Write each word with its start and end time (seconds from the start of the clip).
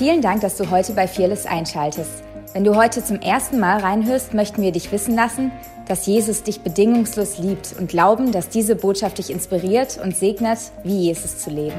Vielen 0.00 0.22
Dank, 0.22 0.40
dass 0.40 0.56
du 0.56 0.70
heute 0.70 0.94
bei 0.94 1.06
Fearless 1.06 1.44
einschaltest. 1.44 2.24
Wenn 2.54 2.64
du 2.64 2.74
heute 2.74 3.04
zum 3.04 3.20
ersten 3.20 3.60
Mal 3.60 3.80
reinhörst, 3.80 4.32
möchten 4.32 4.62
wir 4.62 4.72
dich 4.72 4.90
wissen 4.92 5.14
lassen, 5.14 5.52
dass 5.88 6.06
Jesus 6.06 6.42
dich 6.42 6.62
bedingungslos 6.62 7.36
liebt 7.36 7.74
und 7.78 7.90
glauben, 7.90 8.32
dass 8.32 8.48
diese 8.48 8.76
Botschaft 8.76 9.18
dich 9.18 9.28
inspiriert 9.28 10.00
und 10.02 10.16
segnet, 10.16 10.58
wie 10.84 11.08
Jesus 11.08 11.40
zu 11.40 11.50
leben. 11.50 11.76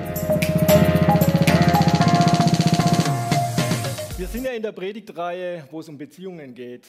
Wir 4.18 4.28
sind 4.28 4.46
ja 4.46 4.52
in 4.52 4.62
der 4.62 4.74
Predigtreihe, 4.74 5.64
wo 5.72 5.80
es 5.80 5.90
um 5.90 5.98
Beziehungen 5.98 6.54
geht. 6.54 6.86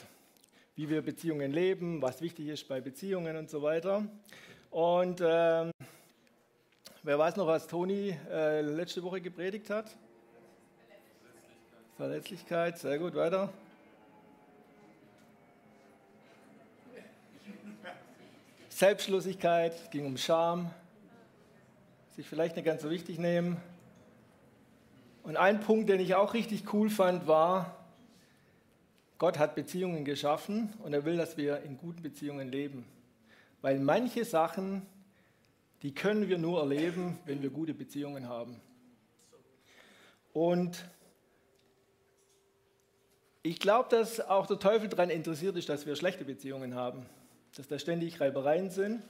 Wie 0.76 0.90
wir 0.90 1.00
Beziehungen 1.00 1.50
leben, 1.50 2.02
was 2.02 2.20
wichtig 2.20 2.48
ist 2.48 2.68
bei 2.68 2.82
Beziehungen 2.82 3.38
und 3.38 3.48
so 3.48 3.62
weiter. 3.62 4.04
Und 4.70 5.22
ähm, 5.24 5.70
wer 7.02 7.18
weiß 7.18 7.36
noch, 7.36 7.46
was 7.46 7.66
Toni 7.66 8.14
äh, 8.30 8.60
letzte 8.60 9.02
Woche 9.02 9.22
gepredigt 9.22 9.70
hat? 9.70 9.96
Verletzlichkeit, 12.02 12.80
sehr 12.80 12.98
gut, 12.98 13.14
weiter. 13.14 13.48
Selbstlosigkeit, 18.68 19.92
ging 19.92 20.06
um 20.06 20.16
Scham, 20.16 20.72
sich 22.16 22.26
vielleicht 22.26 22.56
nicht 22.56 22.64
ganz 22.64 22.82
so 22.82 22.90
wichtig 22.90 23.20
nehmen. 23.20 23.56
Und 25.22 25.36
ein 25.36 25.60
Punkt, 25.60 25.90
den 25.90 26.00
ich 26.00 26.16
auch 26.16 26.34
richtig 26.34 26.74
cool 26.74 26.90
fand, 26.90 27.28
war, 27.28 27.76
Gott 29.18 29.38
hat 29.38 29.54
Beziehungen 29.54 30.04
geschaffen 30.04 30.72
und 30.82 30.92
er 30.92 31.04
will, 31.04 31.16
dass 31.16 31.36
wir 31.36 31.62
in 31.62 31.78
guten 31.78 32.02
Beziehungen 32.02 32.50
leben. 32.50 32.84
Weil 33.60 33.78
manche 33.78 34.24
Sachen, 34.24 34.84
die 35.82 35.94
können 35.94 36.28
wir 36.28 36.38
nur 36.38 36.58
erleben, 36.58 37.20
wenn 37.26 37.42
wir 37.42 37.50
gute 37.50 37.74
Beziehungen 37.74 38.28
haben. 38.28 38.60
Und 40.32 40.84
ich 43.42 43.58
glaube, 43.58 43.88
dass 43.88 44.20
auch 44.20 44.46
der 44.46 44.58
Teufel 44.58 44.88
daran 44.88 45.10
interessiert 45.10 45.56
ist, 45.56 45.68
dass 45.68 45.86
wir 45.86 45.96
schlechte 45.96 46.24
Beziehungen 46.24 46.74
haben, 46.74 47.06
dass 47.56 47.68
da 47.68 47.78
ständig 47.78 48.20
Reibereien 48.20 48.70
sind 48.70 49.02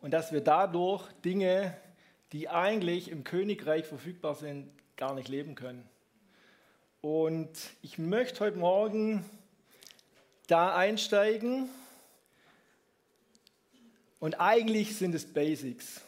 und 0.00 0.12
dass 0.12 0.32
wir 0.32 0.40
dadurch 0.40 1.06
Dinge, 1.24 1.76
die 2.32 2.48
eigentlich 2.48 3.10
im 3.10 3.24
Königreich 3.24 3.84
verfügbar 3.84 4.34
sind, 4.34 4.70
gar 4.96 5.14
nicht 5.14 5.28
leben 5.28 5.54
können. 5.54 5.86
Und 7.02 7.50
ich 7.82 7.98
möchte 7.98 8.40
heute 8.40 8.58
Morgen 8.58 9.24
da 10.46 10.74
einsteigen. 10.74 11.68
Und 14.20 14.40
eigentlich 14.40 14.96
sind 14.96 15.14
es 15.14 15.26
Basics. 15.26 16.00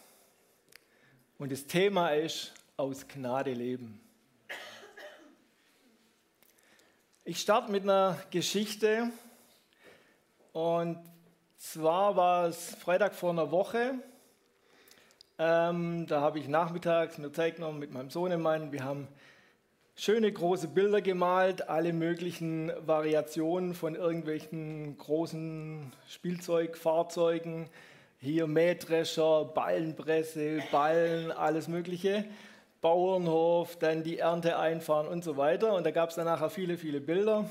Und 1.38 1.50
das 1.50 1.66
Thema 1.66 2.10
ist 2.10 2.52
aus 2.76 3.08
Gnade 3.08 3.52
leben. 3.52 4.03
Ich 7.26 7.40
starte 7.40 7.72
mit 7.72 7.84
einer 7.84 8.18
Geschichte. 8.30 9.10
Und 10.52 10.98
zwar 11.56 12.16
war 12.16 12.48
es 12.48 12.74
Freitag 12.74 13.14
vor 13.14 13.30
einer 13.30 13.50
Woche. 13.50 13.94
Ähm, 15.38 16.06
da 16.06 16.20
habe 16.20 16.38
ich 16.38 16.48
nachmittags 16.48 17.16
mir 17.16 17.32
Zeit 17.32 17.56
genommen 17.56 17.78
mit 17.78 17.94
meinem 17.94 18.10
Sohnemann. 18.10 18.72
Wir 18.72 18.84
haben 18.84 19.08
schöne 19.96 20.30
große 20.30 20.68
Bilder 20.68 21.00
gemalt, 21.00 21.66
alle 21.66 21.94
möglichen 21.94 22.70
Variationen 22.86 23.72
von 23.72 23.94
irgendwelchen 23.94 24.98
großen 24.98 25.94
Spielzeugfahrzeugen. 26.10 27.70
Hier 28.18 28.46
Mähdrescher, 28.46 29.46
Ballenpresse, 29.46 30.62
Ballen, 30.70 31.32
alles 31.32 31.68
Mögliche. 31.68 32.26
Bauernhof, 32.84 33.78
dann 33.78 34.02
die 34.02 34.18
Ernte 34.18 34.58
einfahren 34.58 35.08
und 35.08 35.24
so 35.24 35.38
weiter. 35.38 35.72
Und 35.72 35.86
da 35.86 35.90
gab 35.90 36.10
es 36.10 36.16
dann 36.16 36.26
nachher 36.26 36.50
viele, 36.50 36.76
viele 36.76 37.00
Bilder. 37.00 37.48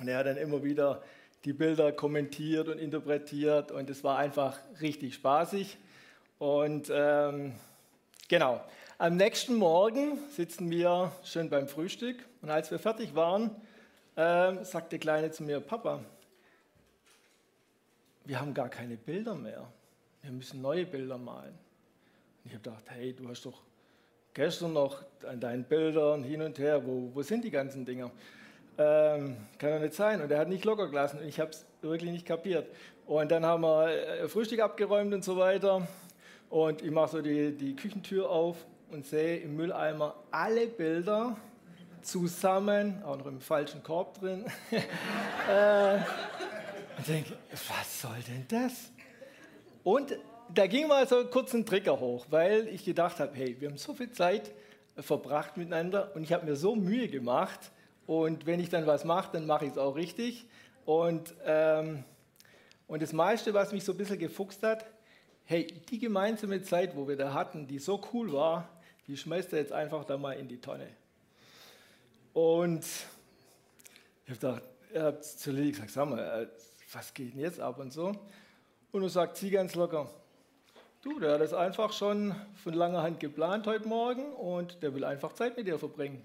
Und 0.00 0.08
er 0.08 0.16
hat 0.16 0.26
dann 0.26 0.38
immer 0.38 0.64
wieder 0.64 1.02
die 1.44 1.52
Bilder 1.52 1.92
kommentiert 1.92 2.68
und 2.68 2.78
interpretiert 2.78 3.70
und 3.70 3.90
es 3.90 4.02
war 4.04 4.16
einfach 4.16 4.58
richtig 4.80 5.12
spaßig. 5.12 5.76
Und 6.38 6.90
ähm, 6.90 7.56
genau, 8.28 8.62
am 8.96 9.18
nächsten 9.18 9.54
Morgen 9.54 10.18
sitzen 10.30 10.70
wir 10.70 11.12
schön 11.24 11.50
beim 11.50 11.68
Frühstück 11.68 12.16
und 12.40 12.48
als 12.48 12.70
wir 12.70 12.78
fertig 12.78 13.14
waren, 13.14 13.50
ähm, 14.16 14.64
sagt 14.64 14.92
der 14.92 14.98
Kleine 14.98 15.30
zu 15.30 15.42
mir, 15.42 15.60
Papa, 15.60 16.00
wir 18.24 18.40
haben 18.40 18.54
gar 18.54 18.70
keine 18.70 18.96
Bilder 18.96 19.34
mehr. 19.34 19.70
Wir 20.22 20.32
müssen 20.32 20.62
neue 20.62 20.86
Bilder 20.86 21.18
malen. 21.18 21.52
Und 21.52 22.46
ich 22.46 22.54
habe 22.54 22.62
gedacht, 22.62 22.84
hey, 22.88 23.12
du 23.12 23.28
hast 23.28 23.44
doch 23.44 23.67
gestern 24.34 24.72
noch 24.72 25.02
an 25.26 25.40
deinen 25.40 25.64
Bildern 25.64 26.22
hin 26.22 26.42
und 26.42 26.58
her, 26.58 26.84
wo, 26.84 27.10
wo 27.14 27.22
sind 27.22 27.44
die 27.44 27.50
ganzen 27.50 27.84
Dinger? 27.84 28.10
Ähm, 28.78 29.36
kann 29.58 29.72
doch 29.72 29.80
nicht 29.80 29.94
sein. 29.94 30.22
Und 30.22 30.30
er 30.30 30.38
hat 30.38 30.48
nicht 30.48 30.64
locker 30.64 30.88
gelassen 30.88 31.18
und 31.18 31.26
ich 31.26 31.40
habe 31.40 31.50
es 31.50 31.66
wirklich 31.82 32.10
nicht 32.10 32.26
kapiert. 32.26 32.68
Und 33.06 33.30
dann 33.30 33.44
haben 33.44 33.62
wir 33.62 33.88
äh, 33.88 34.28
Frühstück 34.28 34.60
abgeräumt 34.60 35.12
und 35.12 35.24
so 35.24 35.36
weiter. 35.36 35.86
Und 36.50 36.82
ich 36.82 36.90
mache 36.90 37.10
so 37.10 37.22
die, 37.22 37.52
die 37.52 37.74
Küchentür 37.74 38.30
auf 38.30 38.56
und 38.90 39.04
sehe 39.06 39.38
im 39.38 39.56
Mülleimer 39.56 40.14
alle 40.30 40.66
Bilder 40.66 41.36
zusammen, 42.02 43.02
auch 43.04 43.18
noch 43.18 43.26
im 43.26 43.40
falschen 43.40 43.82
Korb 43.82 44.18
drin. 44.20 44.44
äh, 44.70 45.94
und 46.96 47.08
denke, 47.08 47.32
was 47.50 48.00
soll 48.00 48.16
denn 48.26 48.46
das? 48.48 48.90
Und 49.84 50.16
da 50.54 50.66
ging 50.66 50.88
mal 50.88 51.06
so 51.06 51.24
kurz 51.26 51.54
ein 51.54 51.66
Trigger 51.66 52.00
hoch, 52.00 52.26
weil 52.30 52.68
ich 52.68 52.84
gedacht 52.84 53.20
habe, 53.20 53.34
hey, 53.34 53.56
wir 53.60 53.68
haben 53.68 53.76
so 53.76 53.94
viel 53.94 54.10
Zeit 54.10 54.52
verbracht 54.96 55.56
miteinander 55.56 56.14
und 56.14 56.22
ich 56.22 56.32
habe 56.32 56.46
mir 56.46 56.56
so 56.56 56.74
Mühe 56.74 57.08
gemacht 57.08 57.70
und 58.06 58.46
wenn 58.46 58.58
ich 58.58 58.68
dann 58.68 58.86
was 58.86 59.04
mache, 59.04 59.30
dann 59.32 59.46
mache 59.46 59.66
ich 59.66 59.72
es 59.72 59.78
auch 59.78 59.94
richtig. 59.94 60.46
Und, 60.84 61.34
ähm, 61.44 62.04
und 62.86 63.02
das 63.02 63.12
meiste, 63.12 63.52
was 63.52 63.72
mich 63.72 63.84
so 63.84 63.92
ein 63.92 63.98
bisschen 63.98 64.18
gefuchst 64.18 64.62
hat, 64.62 64.86
hey, 65.44 65.66
die 65.90 65.98
gemeinsame 65.98 66.62
Zeit, 66.62 66.96
wo 66.96 67.06
wir 67.06 67.16
da 67.16 67.34
hatten, 67.34 67.66
die 67.66 67.78
so 67.78 68.00
cool 68.12 68.32
war, 68.32 68.68
die 69.06 69.16
schmeißt 69.16 69.52
er 69.52 69.60
jetzt 69.60 69.72
einfach 69.72 70.04
da 70.04 70.16
mal 70.16 70.32
in 70.32 70.48
die 70.48 70.60
Tonne. 70.60 70.88
Und 72.32 72.84
ich 74.26 74.42
habe 74.42 74.62
hat 74.94 75.24
zu 75.24 75.50
Lili 75.50 75.72
gesagt, 75.72 75.90
sag 75.90 76.08
mal, 76.08 76.44
äh, 76.44 76.48
was 76.92 77.12
geht 77.12 77.34
denn 77.34 77.40
jetzt 77.40 77.60
ab 77.60 77.78
und 77.78 77.92
so? 77.92 78.12
Und 78.92 79.02
er 79.02 79.08
sagt 79.08 79.36
sie 79.36 79.50
ganz 79.50 79.74
locker, 79.74 80.10
Du, 81.00 81.20
der 81.20 81.34
hat 81.34 81.40
das 81.40 81.54
einfach 81.54 81.92
schon 81.92 82.34
von 82.56 82.74
langer 82.74 83.02
Hand 83.02 83.20
geplant 83.20 83.68
heute 83.68 83.86
Morgen 83.86 84.32
und 84.32 84.82
der 84.82 84.92
will 84.94 85.04
einfach 85.04 85.32
Zeit 85.32 85.56
mit 85.56 85.68
dir 85.68 85.78
verbringen. 85.78 86.24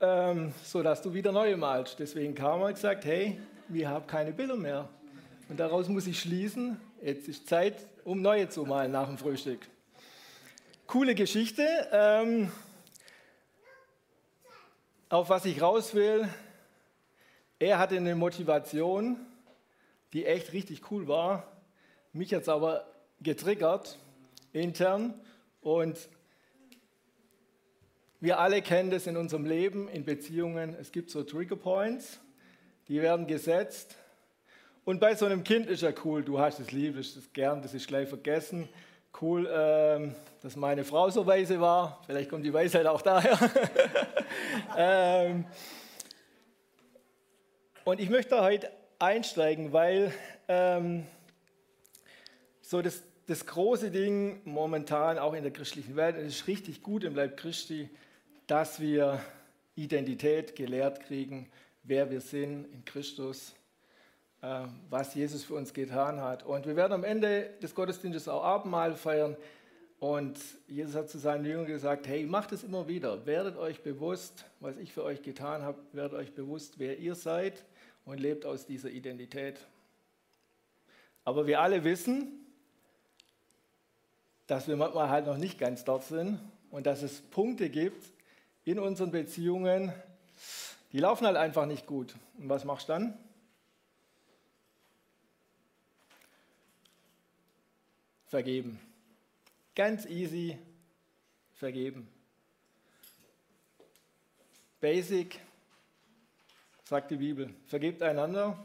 Ähm, 0.00 0.52
so 0.64 0.82
dass 0.82 1.00
du 1.00 1.14
wieder 1.14 1.30
neue 1.30 1.56
malst. 1.56 2.00
Deswegen 2.00 2.34
kam 2.34 2.60
er 2.60 2.66
und 2.66 2.74
gesagt, 2.74 3.04
hey, 3.04 3.40
wir 3.68 3.88
haben 3.88 4.08
keine 4.08 4.32
Bilder 4.32 4.56
mehr. 4.56 4.88
Und 5.48 5.60
daraus 5.60 5.88
muss 5.88 6.08
ich 6.08 6.18
schließen, 6.18 6.80
jetzt 7.00 7.28
ist 7.28 7.48
Zeit, 7.48 7.86
um 8.02 8.20
neue 8.20 8.48
zu 8.48 8.64
malen 8.64 8.90
nach 8.90 9.06
dem 9.06 9.16
Frühstück. 9.16 9.60
Coole 10.88 11.14
Geschichte. 11.14 11.64
Ähm, 11.92 12.50
auf 15.08 15.28
was 15.28 15.44
ich 15.44 15.62
raus 15.62 15.94
will, 15.94 16.28
er 17.60 17.78
hatte 17.78 17.94
eine 17.94 18.16
Motivation, 18.16 19.20
die 20.12 20.26
echt 20.26 20.52
richtig 20.52 20.90
cool 20.90 21.06
war 21.06 21.51
mich 22.12 22.34
hat 22.34 22.42
es 22.42 22.48
aber 22.48 22.86
getriggert 23.20 23.98
intern 24.52 25.14
und 25.60 26.08
wir 28.20 28.38
alle 28.38 28.62
kennen 28.62 28.90
das 28.90 29.06
in 29.06 29.16
unserem 29.16 29.44
Leben, 29.46 29.88
in 29.88 30.04
Beziehungen. 30.04 30.76
Es 30.80 30.92
gibt 30.92 31.10
so 31.10 31.24
Trigger 31.24 31.56
Points, 31.56 32.20
die 32.86 33.02
werden 33.02 33.26
gesetzt. 33.26 33.96
Und 34.84 35.00
bei 35.00 35.14
so 35.14 35.26
einem 35.26 35.42
Kind 35.42 35.68
ist 35.68 35.82
ja 35.82 35.92
cool, 36.04 36.22
du 36.22 36.38
hast 36.38 36.60
es 36.60 36.70
lieb, 36.70 36.96
ist 36.96 37.16
es 37.16 37.32
gern, 37.32 37.62
das 37.62 37.74
ist 37.74 37.88
gleich 37.88 38.08
vergessen. 38.08 38.68
Cool, 39.20 39.48
ähm, 39.52 40.14
dass 40.40 40.56
meine 40.56 40.84
Frau 40.84 41.10
so 41.10 41.26
weise 41.26 41.60
war. 41.60 42.02
Vielleicht 42.06 42.30
kommt 42.30 42.44
die 42.44 42.52
Weisheit 42.52 42.86
auch 42.86 43.02
daher. 43.02 43.38
ähm, 44.76 45.44
und 47.84 48.00
ich 48.00 48.08
möchte 48.08 48.40
heute 48.40 48.70
einsteigen, 48.98 49.72
weil 49.72 50.12
ähm, 50.46 51.06
so 52.72 52.80
das, 52.80 53.02
das 53.26 53.44
große 53.44 53.90
Ding 53.90 54.40
momentan 54.46 55.18
auch 55.18 55.34
in 55.34 55.42
der 55.42 55.52
christlichen 55.52 55.94
Welt, 55.94 56.16
es 56.16 56.36
ist 56.36 56.46
richtig 56.46 56.82
gut 56.82 57.04
im 57.04 57.14
Leib 57.14 57.36
Christi, 57.36 57.90
dass 58.46 58.80
wir 58.80 59.20
Identität 59.74 60.56
gelehrt 60.56 61.00
kriegen, 61.00 61.50
wer 61.82 62.10
wir 62.10 62.22
sind 62.22 62.64
in 62.72 62.82
Christus, 62.86 63.54
äh, 64.40 64.62
was 64.88 65.14
Jesus 65.14 65.44
für 65.44 65.52
uns 65.52 65.74
getan 65.74 66.22
hat. 66.22 66.46
Und 66.46 66.64
wir 66.64 66.74
werden 66.74 66.94
am 66.94 67.04
Ende 67.04 67.50
des 67.62 67.74
Gottesdienstes 67.74 68.26
auch 68.26 68.42
Abendmahl 68.42 68.96
feiern. 68.96 69.36
Und 70.00 70.38
Jesus 70.66 70.94
hat 70.94 71.10
zu 71.10 71.18
seinen 71.18 71.44
Jüngern 71.44 71.66
gesagt, 71.66 72.08
hey, 72.08 72.24
macht 72.24 72.52
es 72.52 72.64
immer 72.64 72.88
wieder. 72.88 73.26
Werdet 73.26 73.58
euch 73.58 73.82
bewusst, 73.82 74.46
was 74.60 74.78
ich 74.78 74.94
für 74.94 75.04
euch 75.04 75.20
getan 75.20 75.60
habe. 75.60 75.76
Werdet 75.92 76.14
euch 76.14 76.32
bewusst, 76.32 76.78
wer 76.78 76.98
ihr 76.98 77.16
seid 77.16 77.66
und 78.06 78.18
lebt 78.18 78.46
aus 78.46 78.64
dieser 78.64 78.88
Identität. 78.88 79.60
Aber 81.24 81.46
wir 81.46 81.60
alle 81.60 81.84
wissen, 81.84 82.38
dass 84.52 84.68
wir 84.68 84.76
manchmal 84.76 85.08
halt 85.08 85.24
noch 85.24 85.38
nicht 85.38 85.58
ganz 85.58 85.82
dort 85.82 86.04
sind 86.04 86.38
und 86.70 86.84
dass 86.84 87.00
es 87.00 87.22
Punkte 87.22 87.70
gibt, 87.70 88.12
in 88.66 88.78
unseren 88.78 89.10
Beziehungen, 89.10 89.94
die 90.92 90.98
laufen 90.98 91.26
halt 91.26 91.38
einfach 91.38 91.64
nicht 91.64 91.86
gut. 91.86 92.14
Und 92.36 92.50
was 92.50 92.66
machst 92.66 92.86
du 92.90 92.92
dann? 92.92 93.18
Vergeben. 98.26 98.78
Ganz 99.74 100.04
easy 100.04 100.58
vergeben. 101.54 102.06
Basic, 104.80 105.40
sagt 106.84 107.10
die 107.10 107.16
Bibel. 107.16 107.54
Vergebt 107.68 108.02
einander, 108.02 108.58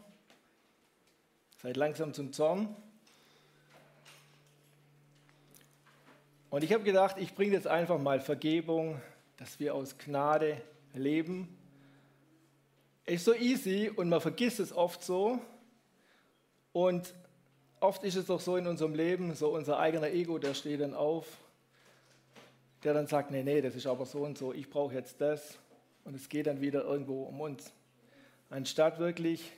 seid 1.61 1.77
langsam 1.77 2.13
zum 2.13 2.33
Zorn. 2.33 2.75
Und 6.49 6.63
ich 6.63 6.71
habe 6.71 6.83
gedacht, 6.85 7.17
ich 7.19 7.35
bringe 7.35 7.53
jetzt 7.53 7.67
einfach 7.67 7.99
mal 7.99 8.21
Vergebung, 8.21 9.01
dass 9.35 9.59
wir 9.59 9.75
aus 9.75 9.97
Gnade 9.97 10.61
leben. 10.93 11.57
Ist 13.05 13.25
so 13.25 13.33
easy 13.33 13.91
und 13.93 14.07
man 14.07 14.21
vergisst 14.21 14.61
es 14.61 14.71
oft 14.71 15.03
so. 15.03 15.39
Und 16.71 17.13
oft 17.81 18.03
ist 18.05 18.15
es 18.15 18.27
doch 18.27 18.39
so 18.39 18.55
in 18.55 18.65
unserem 18.65 18.95
Leben, 18.95 19.35
so 19.35 19.49
unser 19.49 19.77
eigener 19.77 20.09
Ego, 20.09 20.37
der 20.39 20.53
steht 20.53 20.79
dann 20.79 20.93
auf, 20.93 21.27
der 22.83 22.93
dann 22.93 23.07
sagt, 23.07 23.29
nee, 23.29 23.43
nee, 23.43 23.61
das 23.61 23.75
ist 23.75 23.85
aber 23.85 24.05
so 24.05 24.19
und 24.19 24.37
so, 24.37 24.53
ich 24.53 24.69
brauche 24.69 24.93
jetzt 24.93 25.19
das. 25.19 25.57
Und 26.05 26.15
es 26.15 26.29
geht 26.29 26.47
dann 26.47 26.61
wieder 26.61 26.85
irgendwo 26.85 27.23
um 27.23 27.41
uns. 27.41 27.73
Anstatt 28.49 28.99
wirklich 28.99 29.51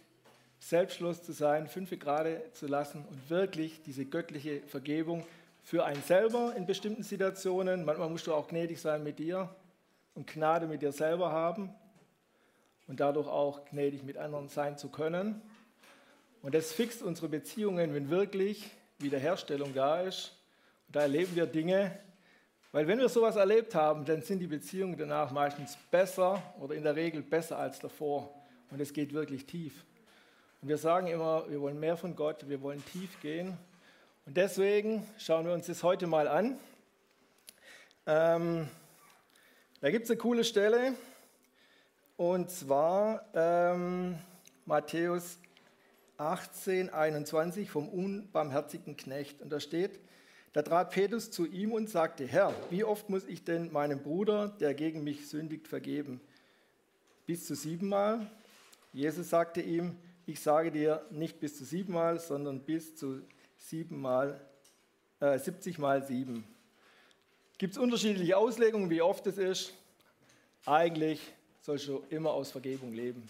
selbstlos 0.60 1.22
zu 1.22 1.34
sein, 1.34 1.68
fünf 1.68 1.92
Grade 2.00 2.42
zu 2.54 2.66
lassen 2.66 3.06
und 3.08 3.30
wirklich 3.30 3.84
diese 3.84 4.06
göttliche 4.06 4.62
Vergebung 4.62 5.24
für 5.70 5.86
einen 5.86 6.02
selber 6.02 6.56
in 6.56 6.66
bestimmten 6.66 7.04
Situationen. 7.04 7.86
Manchmal 7.86 8.10
musst 8.10 8.26
du 8.26 8.34
auch 8.34 8.48
gnädig 8.48 8.82
sein 8.82 9.04
mit 9.04 9.20
dir 9.20 9.54
und 10.16 10.26
Gnade 10.26 10.66
mit 10.66 10.82
dir 10.82 10.92
selber 10.92 11.32
haben 11.32 11.70
und 12.88 13.00
dadurch 13.00 13.28
auch 13.28 13.66
gnädig 13.66 14.02
mit 14.02 14.18
anderen 14.18 14.50
sein 14.50 14.80
zu 14.80 14.90
können. 14.90 15.44
Und 16.42 16.56
das 16.56 16.72
fixt 16.72 17.04
unsere 17.04 17.30
Beziehungen, 17.30 17.94
wenn 17.94 18.10
wirklich 18.10 18.72
Wiederherstellung 18.98 19.76
da 19.76 20.02
ist. 20.02 20.34
Und 20.88 20.96
da 20.96 21.02
erleben 21.02 21.36
wir 21.36 21.46
Dinge, 21.46 21.96
weil 22.72 22.88
wenn 22.88 22.98
wir 22.98 23.08
sowas 23.08 23.36
erlebt 23.36 23.76
haben, 23.76 24.06
dann 24.06 24.24
sind 24.24 24.40
die 24.40 24.48
Beziehungen 24.48 24.98
danach 24.98 25.30
meistens 25.30 25.78
besser 25.92 26.42
oder 26.60 26.74
in 26.74 26.82
der 26.82 26.96
Regel 26.96 27.22
besser 27.22 27.60
als 27.60 27.78
davor. 27.78 28.34
Und 28.72 28.82
es 28.82 28.92
geht 28.92 29.14
wirklich 29.14 29.46
tief. 29.46 29.86
Und 30.64 30.70
wir 30.70 30.80
sagen 30.80 31.06
immer, 31.06 31.48
wir 31.48 31.62
wollen 31.62 31.80
mehr 31.80 31.96
von 31.96 32.16
Gott, 32.16 32.50
wir 32.50 32.60
wollen 32.64 32.84
tief 32.86 33.22
gehen. 33.22 33.56
Und 34.30 34.38
deswegen 34.38 35.08
schauen 35.18 35.48
wir 35.48 35.54
uns 35.54 35.66
das 35.66 35.82
heute 35.82 36.06
mal 36.06 36.28
an. 36.28 36.60
Ähm, 38.06 38.70
da 39.82 39.90
gibt 39.90 40.04
es 40.06 40.12
eine 40.12 40.20
coole 40.20 40.44
Stelle, 40.44 40.94
und 42.16 42.52
zwar 42.52 43.26
ähm, 43.34 44.20
Matthäus 44.68 45.40
18, 46.20 46.92
21 46.92 47.72
vom 47.72 47.90
unbarmherzigen 47.90 48.96
Knecht. 48.98 49.42
Und 49.42 49.50
da 49.50 49.60
steht, 49.60 50.00
da 50.54 50.62
trat 50.62 50.92
Petrus 50.92 51.32
zu 51.32 51.48
ihm 51.48 51.72
und 51.72 51.90
sagte, 51.90 52.28
Herr, 52.28 52.54
wie 52.70 52.84
oft 52.84 53.10
muss 53.10 53.26
ich 53.26 53.44
denn 53.46 53.72
meinem 53.72 54.04
Bruder, 54.04 54.50
der 54.60 54.76
gegen 54.76 55.04
mich 55.04 55.28
sündigt, 55.28 55.68
vergeben? 55.68 56.22
Bis 57.26 57.48
zu 57.48 57.56
siebenmal? 57.56 58.30
Jesus 58.94 59.32
sagte 59.32 59.62
ihm, 59.62 59.98
ich 60.28 60.40
sage 60.40 60.72
dir 60.72 61.04
nicht 61.10 61.40
bis 61.40 61.58
zu 61.58 61.66
siebenmal, 61.66 62.20
sondern 62.20 62.60
bis 62.60 62.96
zu 62.96 63.24
siebenmal, 63.60 64.42
äh, 65.20 65.38
70 65.38 65.78
mal 65.78 66.04
sieben. 66.04 66.44
Gibt 67.58 67.74
es 67.74 67.78
unterschiedliche 67.78 68.38
Auslegungen, 68.38 68.90
wie 68.90 69.02
oft 69.02 69.28
es 69.28 69.38
ist? 69.38 69.74
Eigentlich 70.66 71.22
sollst 71.62 71.88
du 71.88 72.04
immer 72.10 72.32
aus 72.32 72.52
Vergebung 72.52 72.94
leben. 72.94 73.30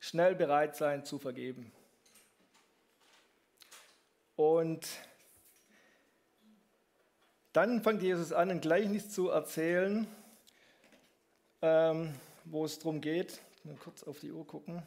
Schnell 0.00 0.34
bereit 0.34 0.76
sein 0.76 1.04
zu 1.04 1.18
vergeben. 1.18 1.72
Und 4.36 4.86
dann 7.52 7.82
fängt 7.82 8.02
Jesus 8.02 8.32
an, 8.32 8.50
ein 8.50 8.60
Gleichnis 8.60 9.10
zu 9.10 9.30
erzählen, 9.30 10.06
ähm, 11.62 12.14
wo 12.44 12.64
es 12.64 12.78
darum 12.78 13.00
geht, 13.00 13.40
mal 13.64 13.74
kurz 13.76 14.02
auf 14.04 14.20
die 14.20 14.30
Uhr 14.30 14.46
gucken, 14.46 14.82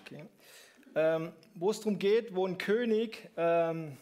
okay. 0.00 0.24
Ähm, 0.94 1.32
wo 1.54 1.70
es 1.70 1.80
darum 1.80 1.98
geht, 1.98 2.34
wo 2.34 2.46
ein 2.46 2.58
König 2.58 3.30
ähm, 3.36 3.96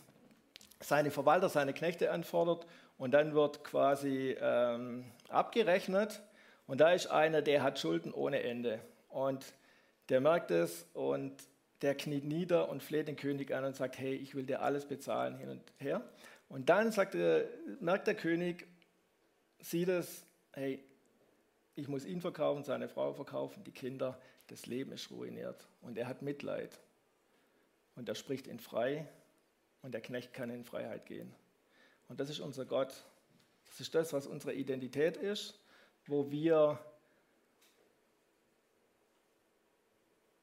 seine 0.80 1.10
Verwalter, 1.10 1.48
seine 1.48 1.72
Knechte 1.72 2.10
anfordert 2.10 2.66
und 2.98 3.12
dann 3.12 3.34
wird 3.34 3.64
quasi 3.64 4.36
ähm, 4.40 5.04
abgerechnet. 5.28 6.22
Und 6.66 6.80
da 6.80 6.92
ist 6.92 7.08
einer, 7.08 7.42
der 7.42 7.62
hat 7.62 7.78
Schulden 7.78 8.12
ohne 8.12 8.42
Ende. 8.42 8.80
Und 9.08 9.44
der 10.08 10.20
merkt 10.20 10.50
es 10.50 10.86
und 10.92 11.32
der 11.82 11.94
kniet 11.94 12.24
nieder 12.24 12.68
und 12.68 12.82
fleht 12.82 13.08
den 13.08 13.16
König 13.16 13.52
an 13.52 13.64
und 13.64 13.74
sagt, 13.74 13.98
hey, 13.98 14.14
ich 14.14 14.34
will 14.34 14.44
dir 14.44 14.62
alles 14.62 14.86
bezahlen 14.86 15.36
hin 15.36 15.48
und 15.48 15.62
her. 15.78 16.02
Und 16.48 16.68
dann 16.68 16.92
sagt 16.92 17.14
er, 17.14 17.44
merkt 17.80 18.06
der 18.06 18.14
König, 18.14 18.66
sieht 19.60 19.88
es, 19.88 20.26
hey, 20.52 20.84
ich 21.74 21.88
muss 21.88 22.04
ihn 22.04 22.20
verkaufen, 22.20 22.64
seine 22.64 22.88
Frau 22.88 23.14
verkaufen, 23.14 23.64
die 23.64 23.72
Kinder, 23.72 24.20
das 24.50 24.66
Leben 24.66 24.92
ist 24.92 25.10
ruiniert. 25.10 25.66
Und 25.82 25.96
er 25.98 26.06
hat 26.06 26.22
Mitleid. 26.22 26.78
Und 27.96 28.08
er 28.08 28.14
spricht 28.14 28.46
ihn 28.46 28.60
frei 28.60 29.06
und 29.82 29.92
der 29.92 30.00
Knecht 30.00 30.32
kann 30.32 30.50
in 30.50 30.64
Freiheit 30.64 31.06
gehen. 31.06 31.34
Und 32.08 32.20
das 32.20 32.30
ist 32.30 32.40
unser 32.40 32.64
Gott. 32.64 32.92
Das 33.66 33.80
ist 33.80 33.94
das, 33.94 34.12
was 34.12 34.26
unsere 34.26 34.52
Identität 34.54 35.16
ist, 35.16 35.58
wo 36.06 36.30
wir 36.30 36.78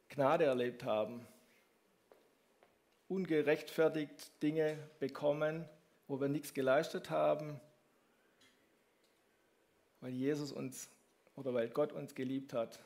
Gnade 0.09 0.45
erlebt 0.45 0.83
haben, 0.83 1.25
ungerechtfertigt 3.07 4.42
Dinge 4.42 4.77
bekommen 5.00 5.68
wo 6.07 6.19
wir 6.19 6.30
nichts 6.30 6.54
geleistet 6.54 7.09
haben, 7.09 7.59
weil 10.00 10.13
Jesus 10.13 10.51
uns 10.51 10.89
oder 11.36 11.54
weil 11.54 11.69
Gott 11.69 11.92
uns 11.92 12.15
geliebt 12.15 12.54
hat. 12.54 12.80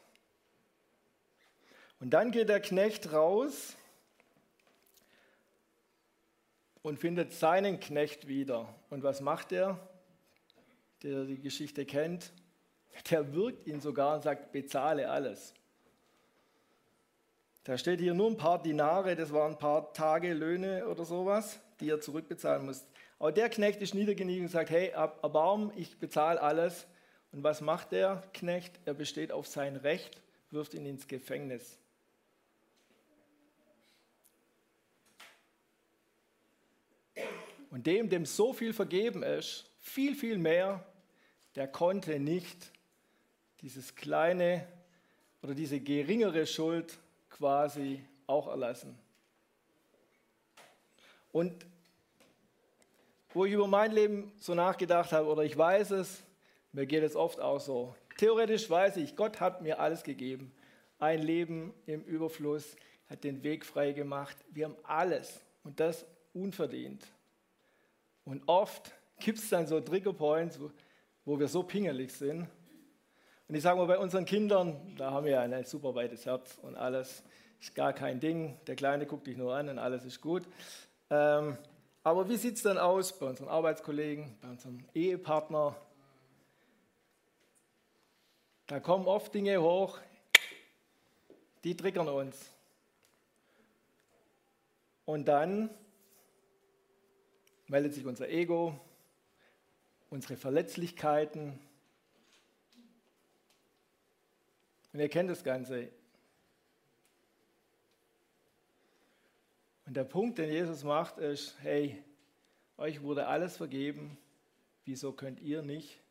Und 2.01 2.09
dann 2.09 2.31
geht 2.31 2.50
der 2.50 2.59
Knecht 2.59 3.13
raus 3.13 3.77
und 6.81 6.98
findet 6.98 7.31
seinen 7.31 7.80
Knecht 7.80 8.27
wieder. 8.27 8.74
Und 8.89 9.03
was 9.03 9.21
macht 9.21 9.51
er? 9.51 9.80
Der 11.03 11.25
die 11.25 11.39
Geschichte 11.39 11.86
kennt, 11.86 12.33
der 13.12 13.33
wirkt 13.33 13.68
ihn 13.68 13.81
sogar 13.81 14.16
und 14.16 14.23
sagt, 14.23 14.52
bezahle 14.52 15.11
alles. 15.11 15.54
Da 17.64 17.78
steht 17.78 17.99
hier 17.99 18.16
nur 18.16 18.31
ein 18.31 18.37
paar 18.37 18.61
Dinare, 18.61 19.16
das 19.16 19.31
waren 19.31 19.52
ein 19.52 19.59
paar 19.59 19.94
Tage 19.94 20.33
Löhne 20.33 20.87
oder 20.87 21.06
sowas, 21.06 21.59
die 21.80 21.90
er 21.90 22.02
zurückbezahlen 22.02 22.66
muss. 22.66 22.83
Aber 23.19 23.31
der 23.31 23.47
Knecht 23.49 23.80
ist 23.80 23.94
niedergeniegt 23.94 24.42
und 24.42 24.47
sagt, 24.47 24.71
hey, 24.71 24.87
Erbarm, 24.87 25.71
ich 25.75 25.99
bezahle 25.99 26.42
alles. 26.42 26.87
Und 27.31 27.44
was 27.44 27.61
macht 27.61 27.92
der 27.92 28.23
Knecht? 28.33 28.80
Er 28.85 28.95
besteht 28.95 29.31
auf 29.31 29.45
sein 29.45 29.75
Recht, 29.75 30.19
wirft 30.49 30.73
ihn 30.73 30.87
ins 30.87 31.07
Gefängnis. 31.07 31.78
Und 37.71 37.87
dem, 37.87 38.09
dem 38.09 38.25
so 38.25 38.54
viel 38.54 38.73
vergeben 38.73 39.23
ist, 39.23 39.66
viel, 39.80 40.13
viel 40.16 40.37
mehr, 40.37 40.85
der 41.56 41.68
konnte 41.68 42.19
nicht 42.19 42.71
dieses 43.61 43.95
kleine 43.95 44.68
oder 45.42 45.56
diese 45.56 45.80
geringere 45.80 46.45
Schuld 46.45 46.99
quasi 47.30 48.04
auch 48.28 48.47
erlassen. 48.47 48.97
Und 51.31 51.66
wo 53.33 53.45
ich 53.45 53.54
über 53.54 53.68
mein 53.68 53.94
Leben 53.94 54.33
so 54.37 54.54
nachgedacht 54.54 55.13
habe, 55.13 55.28
oder 55.28 55.44
ich 55.44 55.57
weiß 55.57 55.92
es, 55.92 56.21
mir 56.73 56.85
geht 56.85 57.04
es 57.04 57.16
oft 57.16 57.40
auch 57.40 57.59
so. 57.59 57.95
Theoretisch 58.18 58.69
weiß 58.69 58.97
ich, 58.97 59.16
Gott 59.16 59.40
hat 59.40 59.61
mir 59.61 59.80
alles 59.80 60.04
gegeben. 60.04 60.51
Ein 60.99 61.21
Leben 61.21 61.73
im 61.85 62.04
Überfluss, 62.04 62.75
hat 63.09 63.23
den 63.23 63.44
Weg 63.44 63.66
frei 63.66 63.94
gemacht. 63.94 64.37
Wir 64.49 64.66
haben 64.66 64.75
alles 64.83 65.42
und 65.63 65.80
das 65.80 66.06
unverdient. 66.33 67.06
Und 68.25 68.47
oft 68.47 68.92
gibt 69.19 69.40
es 69.40 69.49
dann 69.49 69.68
so 69.68 69.80
Triggerpoints, 69.80 70.59
wo, 70.59 70.71
wo 71.25 71.40
wir 71.40 71.47
so 71.47 71.63
pingelig 71.63 72.11
sind. 72.11 72.47
Und 73.47 73.56
ich 73.56 73.63
sage 73.63 73.78
mal, 73.78 73.85
bei 73.85 73.97
unseren 73.97 74.25
Kindern, 74.25 74.95
da 74.97 75.11
haben 75.11 75.25
wir 75.25 75.42
ein 75.42 75.63
super 75.66 75.94
weites 75.94 76.25
Herz 76.25 76.57
und 76.61 76.75
alles 76.75 77.23
ist 77.59 77.75
gar 77.75 77.94
kein 77.94 78.19
Ding. 78.19 78.57
Der 78.66 78.75
Kleine 78.75 79.06
guckt 79.06 79.28
dich 79.28 79.37
nur 79.37 79.54
an 79.54 79.69
und 79.69 79.78
alles 79.78 80.06
ist 80.06 80.21
gut. 80.21 80.44
Ähm, 81.09 81.57
aber 82.04 82.30
wie 82.30 82.37
sieht 82.37 82.56
es 82.56 82.63
dann 82.63 82.78
aus 82.78 83.18
bei 83.18 83.28
unseren 83.28 83.49
Arbeitskollegen, 83.49 84.35
bei 84.42 84.49
unserem 84.49 84.85
Ehepartner? 84.94 85.75
Da 88.68 88.80
kommen 88.80 89.06
oft 89.06 89.33
Dinge 89.33 89.61
hoch, 89.61 89.99
die 91.63 91.75
triggern 91.75 92.07
uns. 92.07 92.49
Und 95.06 95.25
dann 95.25 95.69
meldet 97.71 97.94
sich 97.94 98.06
unser 98.06 98.28
Ego, 98.28 98.78
unsere 100.09 100.35
Verletzlichkeiten. 100.35 101.57
Und 104.92 104.99
ihr 104.99 105.07
kennt 105.07 105.30
das 105.30 105.42
Ganze. 105.42 105.87
Und 109.85 109.95
der 109.95 110.04
Punkt, 110.04 110.37
den 110.37 110.51
Jesus 110.51 110.83
macht, 110.83 111.18
ist, 111.18 111.56
hey, 111.61 112.04
euch 112.75 113.01
wurde 113.04 113.28
alles 113.28 113.56
vergeben, 113.56 114.18
wieso 114.83 115.13
könnt 115.13 115.40
ihr 115.40 115.61
nicht 115.61 116.01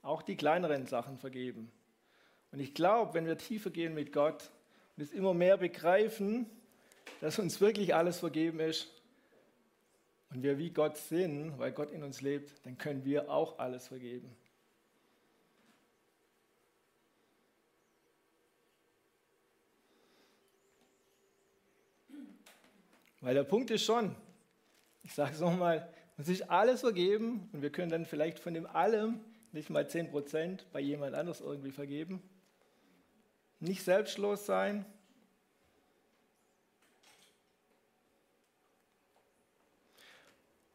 auch 0.00 0.22
die 0.22 0.36
kleineren 0.36 0.86
Sachen 0.86 1.18
vergeben? 1.18 1.72
Und 2.52 2.60
ich 2.60 2.72
glaube, 2.72 3.14
wenn 3.14 3.26
wir 3.26 3.36
tiefer 3.36 3.70
gehen 3.70 3.94
mit 3.94 4.12
Gott 4.12 4.52
und 4.96 5.02
es 5.02 5.10
immer 5.10 5.34
mehr 5.34 5.56
begreifen, 5.56 6.48
dass 7.20 7.40
uns 7.40 7.60
wirklich 7.60 7.96
alles 7.96 8.20
vergeben 8.20 8.60
ist 8.60 8.99
und 10.30 10.42
wir 10.42 10.58
wie 10.58 10.70
Gott 10.70 10.96
sind, 10.96 11.58
weil 11.58 11.72
Gott 11.72 11.90
in 11.90 12.02
uns 12.02 12.20
lebt, 12.20 12.64
dann 12.64 12.78
können 12.78 13.04
wir 13.04 13.30
auch 13.30 13.58
alles 13.58 13.88
vergeben. 13.88 14.30
Weil 23.20 23.34
der 23.34 23.44
Punkt 23.44 23.70
ist 23.70 23.84
schon, 23.84 24.14
ich 25.02 25.12
sage 25.12 25.34
es 25.34 25.40
nochmal, 25.40 25.92
uns 26.16 26.28
ist 26.28 26.48
alles 26.50 26.80
vergeben 26.80 27.48
und 27.52 27.60
wir 27.60 27.70
können 27.70 27.90
dann 27.90 28.06
vielleicht 28.06 28.38
von 28.38 28.54
dem 28.54 28.66
allem 28.66 29.20
nicht 29.52 29.68
mal 29.68 29.84
10% 29.84 30.60
bei 30.72 30.80
jemand 30.80 31.14
anders 31.14 31.40
irgendwie 31.40 31.72
vergeben. 31.72 32.22
Nicht 33.58 33.82
selbstlos 33.82 34.46
sein. 34.46 34.86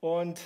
Und 0.06 0.40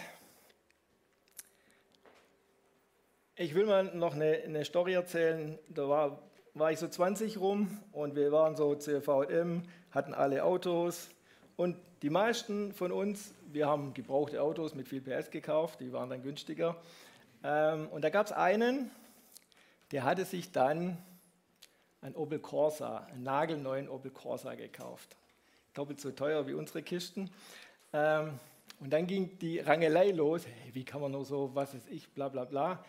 ich 3.35 3.53
will 3.53 3.65
mal 3.65 3.83
noch 3.93 4.15
eine, 4.15 4.41
eine 4.45 4.63
Story 4.63 4.93
erzählen. 4.93 5.59
Da 5.67 5.89
war, 5.89 6.23
war 6.53 6.71
ich 6.71 6.79
so 6.79 6.87
20 6.87 7.41
rum 7.41 7.77
und 7.91 8.15
wir 8.15 8.31
waren 8.31 8.55
so 8.55 8.73
CVM, 8.73 9.63
hatten 9.91 10.13
alle 10.13 10.45
Autos 10.45 11.09
und 11.57 11.75
die 12.03 12.09
meisten 12.09 12.71
von 12.71 12.93
uns, 12.93 13.33
wir 13.51 13.67
haben 13.67 13.93
gebrauchte 13.93 14.41
Autos 14.41 14.75
mit 14.75 14.87
viel 14.87 15.01
PS 15.01 15.29
gekauft, 15.29 15.81
die 15.81 15.91
waren 15.91 16.09
dann 16.09 16.23
günstiger. 16.23 16.77
Ähm, 17.43 17.89
und 17.89 18.01
da 18.05 18.09
gab 18.09 18.27
es 18.27 18.31
einen, 18.31 18.89
der 19.91 20.05
hatte 20.05 20.23
sich 20.23 20.53
dann 20.53 20.97
ein 22.01 22.15
Opel 22.15 22.39
Corsa, 22.39 22.99
einen 23.11 23.23
nagelneuen 23.23 23.89
Opel 23.89 24.11
Corsa 24.11 24.55
gekauft. 24.55 25.17
Doppelt 25.73 25.99
so 25.99 26.11
teuer 26.11 26.47
wie 26.47 26.53
unsere 26.53 26.81
Kisten. 26.81 27.29
Und 28.79 28.91
dann 28.91 29.07
ging 29.07 29.37
die 29.39 29.59
Rangelei 29.59 30.11
los. 30.11 30.45
Hey, 30.45 30.73
wie 30.73 30.85
kann 30.85 31.01
man 31.01 31.11
nur 31.11 31.25
so, 31.25 31.51
was 31.53 31.73
ist 31.73 31.89
ich, 31.89 32.09
bla 32.09 32.29
bla 32.29 32.45
bla. 32.45 32.83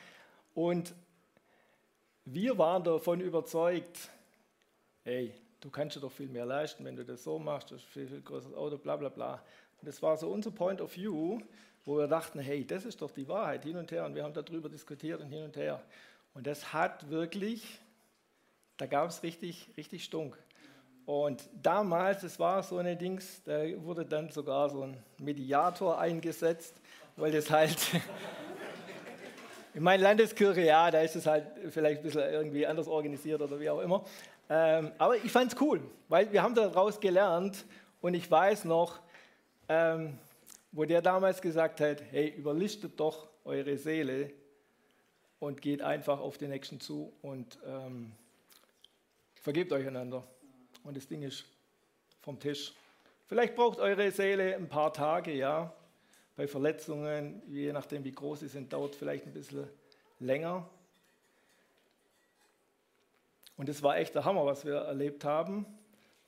Und 0.55 0.95
wir 2.25 2.59
waren 2.59 2.85
davon 2.85 3.21
überzeugt, 3.21 4.09
hey, 5.03 5.35
du 5.61 5.71
kannst 5.71 5.97
dir 5.97 6.01
doch 6.01 6.13
viel 6.13 6.29
mehr 6.29 6.47
leisten, 6.47 6.85
wenn 6.85 6.97
du 6.97 7.05
das 7.05 7.25
so 7.25 7.39
machst, 7.39 7.71
das 7.71 7.81
ist 7.81 7.89
viel, 7.89 8.07
viel 8.07 8.21
größeres 8.21 8.55
Auto, 8.55 8.79
bla 8.79 8.97
bla 8.97 9.09
bla. 9.09 9.43
Und 9.81 9.89
das 9.89 10.01
war 10.03 10.17
so 10.17 10.29
unser 10.29 10.51
Point 10.51 10.81
of 10.81 10.95
View, 10.95 11.41
wo 11.85 11.99
wir 11.99 12.07
dachten, 12.07 12.39
hey, 12.39 12.65
das 12.65 12.85
ist 12.85 13.03
doch 13.03 13.11
die 13.11 13.27
Wahrheit, 13.27 13.65
hin 13.65 13.77
und 13.77 13.91
her. 13.91 14.05
Und 14.05 14.15
wir 14.15 14.23
haben 14.23 14.35
darüber 14.35 14.69
diskutiert 14.69 15.21
und 15.21 15.29
hin 15.29 15.45
und 15.45 15.57
her. 15.57 15.83
Und 16.35 16.47
das 16.47 16.73
hat 16.73 17.11
wirklich, 17.11 17.81
da 18.77 18.87
gab 18.87 19.09
es 19.09 19.23
richtig, 19.23 19.71
richtig 19.77 20.05
Stunk. 20.05 20.39
Und 21.11 21.43
damals, 21.61 22.23
es 22.23 22.39
war 22.39 22.63
so 22.63 22.79
eine 22.79 22.95
Dings, 22.95 23.43
da 23.43 23.63
wurde 23.83 24.05
dann 24.05 24.31
sogar 24.31 24.71
so 24.71 24.83
ein 24.83 24.97
Mediator 25.19 25.99
eingesetzt, 25.99 26.81
weil 27.17 27.33
das 27.33 27.51
halt, 27.51 27.77
in 29.75 29.83
meiner 29.83 30.05
Landeskirche, 30.05 30.61
ja, 30.61 30.89
da 30.89 31.01
ist 31.01 31.17
es 31.17 31.27
halt 31.27 31.47
vielleicht 31.71 31.99
ein 31.99 32.03
bisschen 32.05 32.31
irgendwie 32.31 32.65
anders 32.65 32.87
organisiert 32.87 33.43
oder 33.43 33.59
wie 33.59 33.69
auch 33.69 33.81
immer. 33.81 34.05
Ähm, 34.49 34.93
aber 34.99 35.17
ich 35.17 35.33
fand 35.33 35.53
es 35.53 35.61
cool, 35.61 35.81
weil 36.09 36.31
wir 36.31 36.45
haben 36.45 36.55
daraus 36.55 37.01
gelernt 37.01 37.65
und 38.01 38.15
ich 38.15 38.31
weiß 38.31 38.65
noch, 38.67 39.01
ähm, 39.69 40.17
wo 40.71 40.85
der 40.85 41.03
damals 41.03 41.43
gesagt 41.43 41.81
hat, 41.81 42.05
hey, 42.13 42.29
überlistet 42.29 43.01
doch 43.01 43.27
eure 43.45 43.77
Seele 43.79 44.31
und 45.41 45.61
geht 45.61 45.83
einfach 45.83 46.21
auf 46.21 46.39
den 46.39 46.51
Nächsten 46.51 46.79
zu 46.79 47.13
und 47.21 47.59
ähm, 47.67 48.13
vergebt 49.43 49.73
euch 49.73 49.89
einander. 49.89 50.23
Und 50.85 50.97
das 50.97 51.07
Ding 51.07 51.23
ist 51.23 51.45
vom 52.21 52.39
Tisch. 52.39 52.73
Vielleicht 53.27 53.55
braucht 53.55 53.79
eure 53.79 54.11
Seele 54.11 54.57
ein 54.57 54.69
paar 54.69 54.93
Tage, 54.93 55.33
ja. 55.33 55.73
Bei 56.37 56.49
Verletzungen, 56.49 57.43
je 57.49 57.73
nachdem 57.73 58.03
wie 58.05 58.13
groß 58.13 58.41
sie 58.41 58.49
sind, 58.49 58.73
dauert 58.73 58.95
vielleicht 58.95 59.27
ein 59.27 59.33
bisschen 59.33 59.69
länger. 60.19 60.69
Und 63.57 63.69
das 63.69 63.83
war 63.83 63.99
echt 63.99 64.15
der 64.15 64.25
Hammer, 64.25 64.47
was 64.47 64.65
wir 64.65 64.77
erlebt 64.77 65.23
haben, 65.25 65.67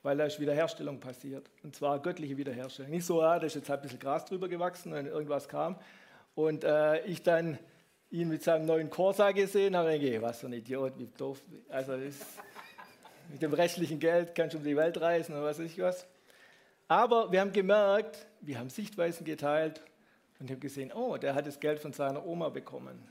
weil 0.03 0.17
da 0.17 0.25
ist 0.25 0.39
Wiederherstellung 0.39 0.99
passiert. 0.99 1.49
Und 1.63 1.75
zwar 1.75 1.99
göttliche 1.99 2.37
Wiederherstellung. 2.37 2.91
Nicht 2.91 3.05
so, 3.05 3.21
ah, 3.21 3.39
da 3.39 3.47
ist 3.47 3.55
jetzt 3.55 3.69
halt 3.69 3.79
ein 3.79 3.83
bisschen 3.83 3.99
Gras 3.99 4.25
drüber 4.25 4.47
gewachsen, 4.47 4.93
wenn 4.93 5.07
irgendwas 5.07 5.49
kam. 5.49 5.75
Und 6.35 6.63
äh, 6.63 7.03
ich 7.05 7.23
dann 7.23 7.57
ihn 8.11 8.29
mit 8.29 8.43
seinem 8.43 8.65
neuen 8.65 8.89
Corsa 8.91 9.31
gesehen 9.31 9.75
habe, 9.75 9.89
denke, 9.89 10.21
was 10.21 10.39
für 10.39 10.45
ein 10.45 10.53
Idiot, 10.53 10.93
wie 10.99 11.07
doof. 11.17 11.41
Also 11.69 11.93
ist, 11.93 12.23
mit 13.29 13.41
dem 13.41 13.53
restlichen 13.53 13.99
Geld 13.99 14.35
kannst 14.35 14.53
du 14.53 14.59
um 14.59 14.63
die 14.63 14.75
Welt 14.75 14.99
reisen 14.99 15.33
oder 15.33 15.45
was 15.45 15.59
weiß 15.59 15.65
ich 15.65 15.79
was. 15.79 16.05
Aber 16.87 17.31
wir 17.31 17.41
haben 17.41 17.53
gemerkt, 17.53 18.25
wir 18.41 18.59
haben 18.59 18.69
Sichtweisen 18.69 19.25
geteilt 19.25 19.81
und 20.39 20.51
haben 20.51 20.59
gesehen, 20.59 20.91
oh, 20.91 21.17
der 21.17 21.35
hat 21.35 21.47
das 21.47 21.59
Geld 21.59 21.79
von 21.79 21.93
seiner 21.93 22.25
Oma 22.25 22.49
bekommen. 22.49 23.07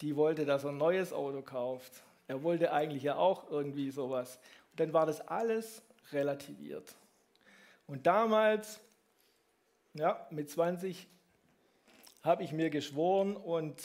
Die 0.00 0.16
wollte, 0.16 0.44
dass 0.44 0.64
er 0.64 0.70
ein 0.70 0.78
neues 0.78 1.12
Auto 1.12 1.42
kauft. 1.42 1.92
Er 2.28 2.42
wollte 2.42 2.72
eigentlich 2.72 3.02
ja 3.02 3.16
auch 3.16 3.50
irgendwie 3.50 3.90
sowas. 3.90 4.38
Und 4.70 4.80
dann 4.80 4.92
war 4.92 5.06
das 5.06 5.20
alles 5.28 5.82
relativiert. 6.12 6.94
Und 7.86 8.06
damals, 8.06 8.80
ja, 9.94 10.26
mit 10.30 10.50
20 10.50 11.06
habe 12.22 12.44
ich 12.44 12.52
mir 12.52 12.70
geschworen 12.70 13.36
und 13.36 13.76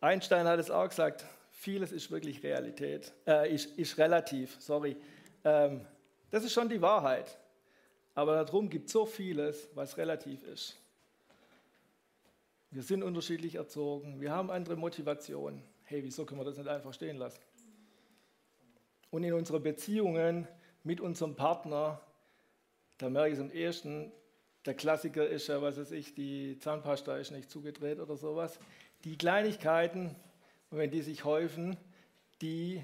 Einstein 0.00 0.46
hat 0.46 0.58
es 0.58 0.70
auch 0.70 0.88
gesagt, 0.88 1.24
vieles 1.64 1.92
ist 1.92 2.10
wirklich 2.10 2.42
Realität, 2.42 3.12
äh, 3.26 3.52
ist, 3.52 3.76
ist 3.78 3.98
relativ, 3.98 4.56
sorry. 4.60 4.96
Ähm, 5.44 5.84
das 6.30 6.44
ist 6.44 6.52
schon 6.52 6.68
die 6.68 6.80
Wahrheit. 6.80 7.38
Aber 8.14 8.44
darum 8.44 8.70
gibt 8.70 8.86
es 8.86 8.92
so 8.92 9.06
vieles, 9.06 9.68
was 9.74 9.96
relativ 9.96 10.42
ist. 10.44 10.76
Wir 12.70 12.82
sind 12.82 13.02
unterschiedlich 13.02 13.56
erzogen, 13.56 14.20
wir 14.20 14.30
haben 14.30 14.50
andere 14.50 14.76
Motivationen 14.76 15.62
hey, 15.84 16.02
wieso 16.02 16.24
können 16.24 16.40
wir 16.40 16.44
das 16.44 16.56
nicht 16.56 16.68
einfach 16.68 16.92
stehen 16.92 17.16
lassen? 17.16 17.40
Und 19.10 19.22
in 19.22 19.32
unseren 19.32 19.62
Beziehungen 19.62 20.48
mit 20.82 21.00
unserem 21.00 21.36
Partner, 21.36 22.00
da 22.98 23.08
merke 23.08 23.28
ich 23.28 23.34
es 23.34 23.40
am 23.40 23.50
ehesten, 23.50 24.12
der 24.66 24.74
Klassiker 24.74 25.28
ist 25.28 25.46
ja, 25.46 25.60
was 25.60 25.78
weiß 25.78 25.92
ich, 25.92 26.14
die 26.14 26.58
Zahnpasta 26.58 27.16
ist 27.18 27.30
nicht 27.30 27.50
zugedreht 27.50 28.00
oder 28.00 28.16
sowas. 28.16 28.58
Die 29.04 29.16
Kleinigkeiten, 29.16 30.16
und 30.74 30.80
wenn 30.80 30.90
die 30.90 31.02
sich 31.02 31.24
häufen, 31.24 31.76
die 32.42 32.82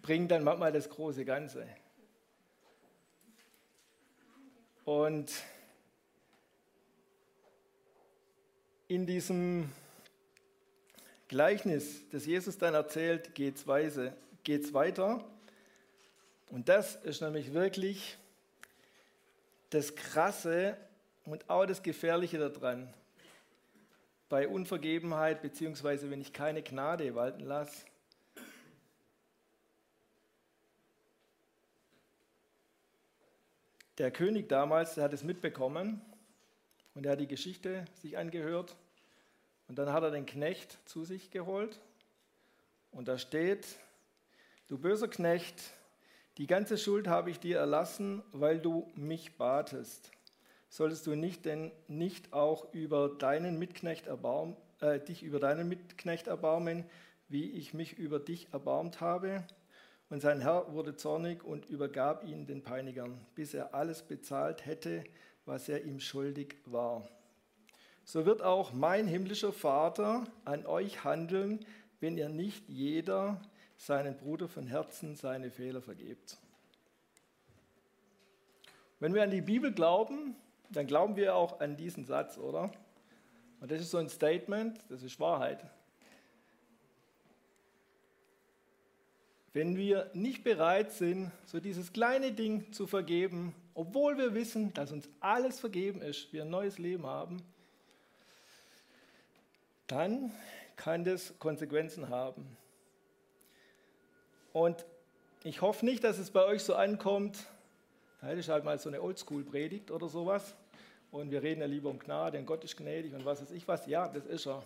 bringen 0.00 0.28
dann 0.28 0.42
manchmal 0.42 0.72
das 0.72 0.88
große 0.88 1.26
Ganze. 1.26 1.66
Und 4.86 5.30
in 8.88 9.04
diesem 9.04 9.70
Gleichnis, 11.28 12.08
das 12.08 12.24
Jesus 12.24 12.56
dann 12.56 12.72
erzählt, 12.72 13.34
geht 13.34 13.56
es 13.58 13.66
weiter. 13.66 15.22
Und 16.48 16.70
das 16.70 16.96
ist 16.96 17.20
nämlich 17.20 17.52
wirklich 17.52 18.16
das 19.68 19.94
Krasse 19.94 20.78
und 21.26 21.50
auch 21.50 21.66
das 21.66 21.82
Gefährliche 21.82 22.38
daran. 22.38 22.88
Bei 24.32 24.48
Unvergebenheit, 24.48 25.42
beziehungsweise 25.42 26.10
wenn 26.10 26.22
ich 26.22 26.32
keine 26.32 26.62
Gnade 26.62 27.14
walten 27.14 27.44
lasse, 27.44 27.84
Der 33.98 34.10
König 34.10 34.48
damals, 34.48 34.94
der 34.94 35.04
hat 35.04 35.12
es 35.12 35.22
mitbekommen 35.22 36.00
und 36.94 37.04
er 37.04 37.12
hat 37.12 37.20
die 37.20 37.26
Geschichte 37.26 37.84
sich 38.00 38.16
angehört. 38.16 38.74
Und 39.68 39.76
dann 39.76 39.92
hat 39.92 40.02
er 40.02 40.10
den 40.10 40.24
Knecht 40.24 40.78
zu 40.86 41.04
sich 41.04 41.30
geholt. 41.30 41.78
Und 42.90 43.08
da 43.08 43.18
steht, 43.18 43.66
du 44.66 44.78
böser 44.78 45.08
Knecht, 45.08 45.60
die 46.38 46.46
ganze 46.46 46.78
Schuld 46.78 47.06
habe 47.06 47.30
ich 47.30 47.38
dir 47.38 47.58
erlassen, 47.58 48.22
weil 48.32 48.60
du 48.60 48.90
mich 48.94 49.36
batest. 49.36 50.10
Solltest 50.72 51.06
du 51.06 51.14
nicht 51.14 51.44
denn 51.44 51.70
nicht 51.86 52.32
auch 52.32 52.72
über 52.72 53.10
deinen 53.10 53.58
Mitknecht 53.58 54.06
erbarm, 54.06 54.56
äh, 54.80 54.98
dich 54.98 55.22
über 55.22 55.38
deinen 55.38 55.68
Mitknecht 55.68 56.28
erbarmen, 56.28 56.84
wie 57.28 57.50
ich 57.50 57.74
mich 57.74 57.98
über 57.98 58.18
dich 58.18 58.48
erbarmt 58.52 59.00
habe? 59.00 59.44
Und 60.08 60.20
sein 60.20 60.40
Herr 60.40 60.72
wurde 60.72 60.96
zornig 60.96 61.44
und 61.44 61.66
übergab 61.66 62.24
ihn 62.24 62.46
den 62.46 62.62
Peinigern, 62.62 63.18
bis 63.34 63.52
er 63.52 63.74
alles 63.74 64.02
bezahlt 64.02 64.64
hätte, 64.64 65.04
was 65.44 65.68
er 65.68 65.84
ihm 65.84 66.00
schuldig 66.00 66.56
war 66.64 67.06
so 68.04 68.26
wird 68.26 68.42
auch 68.42 68.72
mein 68.72 69.06
himmlischer 69.06 69.52
Vater 69.52 70.24
an 70.44 70.66
euch 70.66 71.04
handeln, 71.04 71.64
wenn 72.00 72.18
ihr 72.18 72.28
nicht 72.28 72.68
jeder 72.68 73.40
seinen 73.76 74.16
Bruder 74.16 74.48
von 74.48 74.66
Herzen 74.66 75.16
seine 75.16 75.50
Fehler 75.50 75.82
vergebt. 75.82 76.36
Wenn 78.98 79.14
wir 79.14 79.22
an 79.22 79.30
die 79.30 79.40
Bibel 79.40 79.72
glauben, 79.72 80.36
dann 80.72 80.86
glauben 80.86 81.16
wir 81.16 81.34
auch 81.34 81.60
an 81.60 81.76
diesen 81.76 82.04
Satz, 82.04 82.38
oder? 82.38 82.70
Und 83.60 83.70
das 83.70 83.80
ist 83.80 83.90
so 83.90 83.98
ein 83.98 84.08
Statement, 84.08 84.78
das 84.88 85.02
ist 85.02 85.20
Wahrheit. 85.20 85.64
Wenn 89.52 89.76
wir 89.76 90.10
nicht 90.14 90.44
bereit 90.44 90.92
sind, 90.92 91.30
so 91.44 91.60
dieses 91.60 91.92
kleine 91.92 92.32
Ding 92.32 92.72
zu 92.72 92.86
vergeben, 92.86 93.54
obwohl 93.74 94.16
wir 94.16 94.34
wissen, 94.34 94.72
dass 94.72 94.92
uns 94.92 95.08
alles 95.20 95.60
vergeben 95.60 96.00
ist, 96.00 96.32
wir 96.32 96.42
ein 96.42 96.50
neues 96.50 96.78
Leben 96.78 97.06
haben, 97.06 97.42
dann 99.86 100.32
kann 100.76 101.04
das 101.04 101.38
Konsequenzen 101.38 102.08
haben. 102.08 102.56
Und 104.52 104.86
ich 105.44 105.60
hoffe 105.60 105.84
nicht, 105.84 106.02
dass 106.02 106.18
es 106.18 106.30
bei 106.30 106.44
euch 106.44 106.62
so 106.62 106.74
ankommt, 106.74 107.46
das 108.22 108.38
ist 108.38 108.48
halt 108.48 108.64
mal 108.64 108.78
so 108.78 108.88
eine 108.88 109.02
Oldschool-Predigt 109.02 109.90
oder 109.90 110.08
sowas. 110.08 110.54
Und 111.12 111.30
wir 111.30 111.42
reden 111.42 111.60
ja 111.60 111.66
lieber 111.66 111.90
um 111.90 111.98
Gnade 111.98 112.38
und 112.38 112.46
Gott 112.46 112.64
ist 112.64 112.76
gnädig 112.76 113.12
und 113.14 113.24
was 113.24 113.40
weiß 113.40 113.52
ich 113.52 113.68
was. 113.68 113.86
Ja, 113.86 114.08
das 114.08 114.26
ist 114.26 114.46
er. 114.46 114.64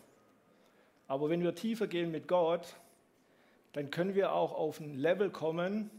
Aber 1.09 1.29
wenn 1.29 1.43
wir 1.43 1.55
tiefer 1.55 1.89
gehen 1.89 2.13
mit 2.13 2.29
Gott, 2.29 2.77
dann 3.73 3.91
können 3.91 4.15
wir 4.15 4.33
auch 4.33 4.53
auf 4.53 4.81
ein 4.81 4.97
Level 4.97 5.29
kommen, 5.31 5.91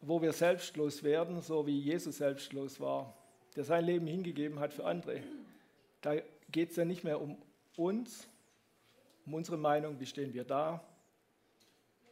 wo 0.00 0.20
wir 0.20 0.32
selbstlos 0.32 1.04
werden, 1.04 1.40
so 1.40 1.66
wie 1.66 1.78
Jesus 1.78 2.18
selbstlos 2.18 2.80
war, 2.80 3.14
der 3.54 3.64
sein 3.64 3.84
Leben 3.84 4.06
hingegeben 4.06 4.58
hat 4.58 4.72
für 4.72 4.84
andere. 4.84 5.22
Da 6.00 6.16
geht 6.50 6.70
es 6.70 6.76
ja 6.76 6.84
nicht 6.84 7.04
mehr 7.04 7.20
um 7.20 7.38
uns, 7.76 8.28
um 9.24 9.34
unsere 9.34 9.56
Meinung, 9.56 10.00
wie 10.00 10.06
stehen 10.06 10.34
wir 10.34 10.44
da, 10.44 10.82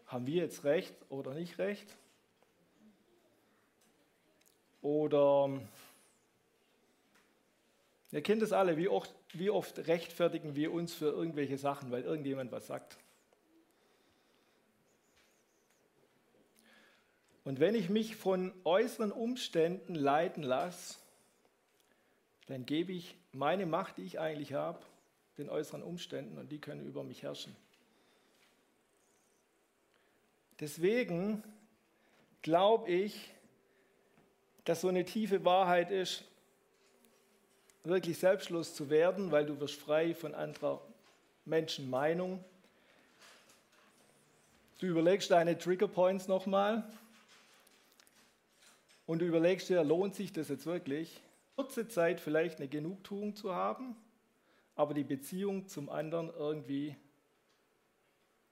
haben 0.07 0.27
wir 0.27 0.43
jetzt 0.43 0.63
recht 0.63 0.95
oder 1.09 1.35
nicht 1.35 1.59
recht? 1.59 1.89
Oder 4.81 5.51
ihr 8.13 8.23
kennt 8.23 8.43
es 8.43 8.53
alle, 8.53 8.77
wie 8.77 8.89
oft, 8.89 9.15
wie 9.33 9.51
oft 9.51 9.87
rechtfertigen 9.87 10.55
wir 10.55 10.73
uns 10.73 10.95
für 10.95 11.07
irgendwelche 11.07 11.59
Sachen, 11.59 11.91
weil 11.91 12.03
irgendjemand 12.03 12.53
was 12.53 12.67
sagt. 12.67 12.99
Und 17.45 17.61
wenn 17.61 17.77
ich 17.77 17.89
mich 17.91 18.17
von 18.17 18.53
äußeren 18.65 19.13
Umständen 19.13 19.95
leiten 19.95 20.43
lasse, 20.43 20.99
dann 22.47 22.67
gebe 22.67 22.93
ich 22.93 23.17
meine 23.33 23.67
Macht, 23.67 23.99
die 23.99 24.03
ich 24.03 24.19
eigentlich 24.19 24.53
habe, 24.53 24.81
den 25.39 25.49
äußeren 25.49 25.83
Umständen 25.83 26.39
und 26.39 26.51
die 26.51 26.61
können 26.61 26.85
über 26.85 27.05
mich 27.05 27.23
herrschen. 27.23 27.55
Deswegen 30.59 31.45
glaube 32.43 32.91
ich, 32.91 33.33
dass 34.65 34.81
so 34.81 34.89
eine 34.89 35.05
tiefe 35.05 35.45
Wahrheit 35.45 35.91
ist, 35.91 36.25
wirklich 37.87 38.19
selbstlos 38.19 38.75
zu 38.75 38.91
werden, 38.91 39.31
weil 39.31 39.47
du 39.47 39.61
wirst 39.61 39.77
frei 39.77 40.15
von 40.15 40.35
anderer 40.35 40.81
Menschen 41.45 41.89
Meinung. 41.89 42.45
Du 44.81 44.87
überlegst 44.87 45.31
deine 45.31 45.57
Trigger 45.57 45.89
Points 45.89 46.29
nochmal 46.29 46.85
und 49.07 49.21
du 49.21 49.25
überlegst 49.25 49.69
dir, 49.69 49.85
lohnt 49.85 50.15
sich 50.15 50.33
das 50.33 50.49
jetzt 50.49 50.67
wirklich? 50.67 51.21
Kurze 51.55 51.89
Zeit 51.89 52.21
vielleicht 52.21 52.59
eine 52.59 52.69
Genugtuung 52.69 53.37
zu 53.37 53.55
haben, 53.55 53.97
aber 54.75 54.93
die 54.93 55.05
Beziehung 55.05 55.69
zum 55.69 55.89
anderen 55.89 56.31
irgendwie 56.37 56.97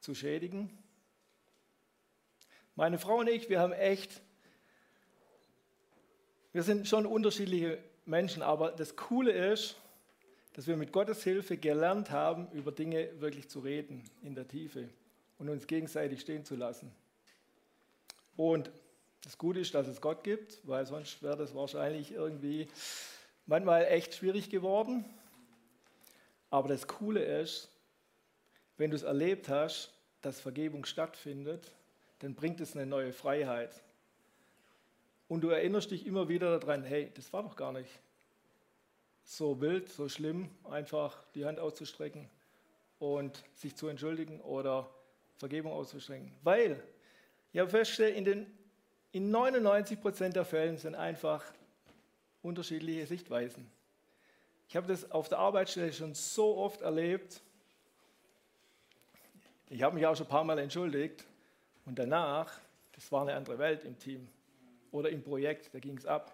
zu 0.01 0.15
schädigen. 0.15 0.71
Meine 2.77 2.99
Frau 2.99 3.19
und 3.19 3.29
ich, 3.29 3.51
wir 3.51 3.61
haben 3.61 3.73
echt, 3.73 4.23
wir 6.53 6.63
sind 6.63 6.89
schon 6.89 7.05
unterschiedliche 7.05 7.79
Menschen, 8.07 8.43
aber 8.43 8.73
das 8.73 8.97
Coole 8.97 9.33
ist, 9.33 9.77
dass 10.55 10.67
wir 10.67 10.77
mit 10.77 10.93
Gottes 10.93 11.25
Hilfe 11.25 11.57
gelernt 11.57 12.11
haben, 12.11 12.49
über 12.53 12.71
Dinge 12.71 13.09
wirklich 13.21 13.49
zu 13.49 13.61
reden 13.61 14.05
in 14.23 14.35
der 14.35 14.47
Tiefe 14.47 14.89
und 15.39 15.49
uns 15.49 15.67
gegenseitig 15.67 16.21
stehen 16.21 16.45
zu 16.45 16.55
lassen. 16.55 16.95
Und 18.37 18.71
das 19.25 19.39
Gute 19.39 19.61
ist, 19.61 19.75
dass 19.75 19.87
es 19.87 20.01
Gott 20.01 20.23
gibt, 20.23 20.61
weil 20.65 20.87
sonst 20.87 21.23
wäre 21.23 21.37
das 21.37 21.55
wahrscheinlich 21.55 22.13
irgendwie 22.13 22.69
manchmal 23.47 23.87
echt 23.87 24.15
schwierig 24.15 24.51
geworden. 24.51 25.05
Aber 26.51 26.69
das 26.69 26.87
Coole 26.87 27.25
ist, 27.41 27.69
wenn 28.77 28.91
du 28.91 28.97
es 28.97 29.03
erlebt 29.03 29.49
hast, 29.49 29.93
dass 30.21 30.41
Vergebung 30.41 30.85
stattfindet, 30.85 31.73
dann 32.21 32.35
bringt 32.35 32.61
es 32.61 32.77
eine 32.77 32.87
neue 32.87 33.13
Freiheit. 33.13 33.83
Und 35.29 35.41
du 35.41 35.49
erinnerst 35.49 35.91
dich 35.91 36.07
immer 36.07 36.29
wieder 36.29 36.59
daran, 36.59 36.85
hey, 36.85 37.11
das 37.15 37.33
war 37.33 37.43
doch 37.43 37.57
gar 37.57 37.73
nicht 37.73 37.91
so 39.25 39.61
wild, 39.61 39.89
so 39.89 40.09
schlimm, 40.09 40.51
einfach 40.65 41.25
die 41.35 41.47
Hand 41.47 41.59
auszustrecken 41.59 42.29
und 42.99 43.43
sich 43.55 43.75
zu 43.75 43.89
entschuldigen 43.89 44.41
oder 44.41 44.91
Vergebung 45.37 45.73
auszustrecken. 45.73 46.33
Weil, 46.43 46.83
ja, 47.53 47.67
feststelle, 47.67 48.11
in 48.11 48.25
den 48.25 48.47
in 49.15 49.31
99 49.31 50.01
Prozent 50.01 50.35
der 50.35 50.45
Fällen 50.45 50.77
sind 50.77 50.97
einfach 50.97 51.45
unterschiedliche 52.43 53.07
Sichtweisen. 53.07 53.71
Ich 54.69 54.75
habe 54.75 54.89
das 54.89 55.09
auf 55.13 55.29
der 55.29 55.39
Arbeitsstelle 55.39 55.93
schon 55.93 56.15
so 56.15 56.57
oft 56.57 56.81
erlebt. 56.81 57.41
Ich 59.71 59.83
habe 59.83 59.95
mich 59.95 60.05
auch 60.05 60.17
schon 60.17 60.27
ein 60.27 60.31
paar 60.31 60.43
Mal 60.43 60.59
entschuldigt 60.59 61.25
und 61.87 61.97
danach, 61.97 62.59
das 62.93 63.13
war 63.13 63.23
eine 63.23 63.35
andere 63.35 63.57
Welt 63.61 63.85
im 63.85 63.97
Team 63.97 64.29
oder 64.95 65.11
im 65.11 65.23
Projekt, 65.23 65.75
da 65.75 65.81
ging 65.81 65.99
es 65.99 66.07
ab. 66.07 66.33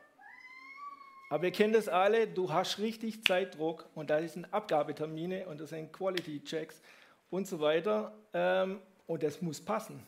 Aber 1.31 1.45
wir 1.45 1.51
kennen 1.51 1.73
das 1.73 1.89
alle, 1.89 2.27
du 2.27 2.53
hast 2.53 2.79
richtig 2.79 3.25
Zeitdruck 3.25 3.89
und 3.95 4.11
da 4.11 4.27
sind 4.29 4.53
Abgabetermine 4.53 5.47
und 5.47 5.61
das 5.61 5.71
sind 5.71 5.93
Quality 5.93 6.45
Checks 6.45 6.83
und 7.31 7.49
so 7.49 7.61
weiter 7.61 8.13
ähm, 8.35 8.81
und 9.07 9.23
das 9.23 9.41
muss 9.41 9.61
passen. 9.61 10.05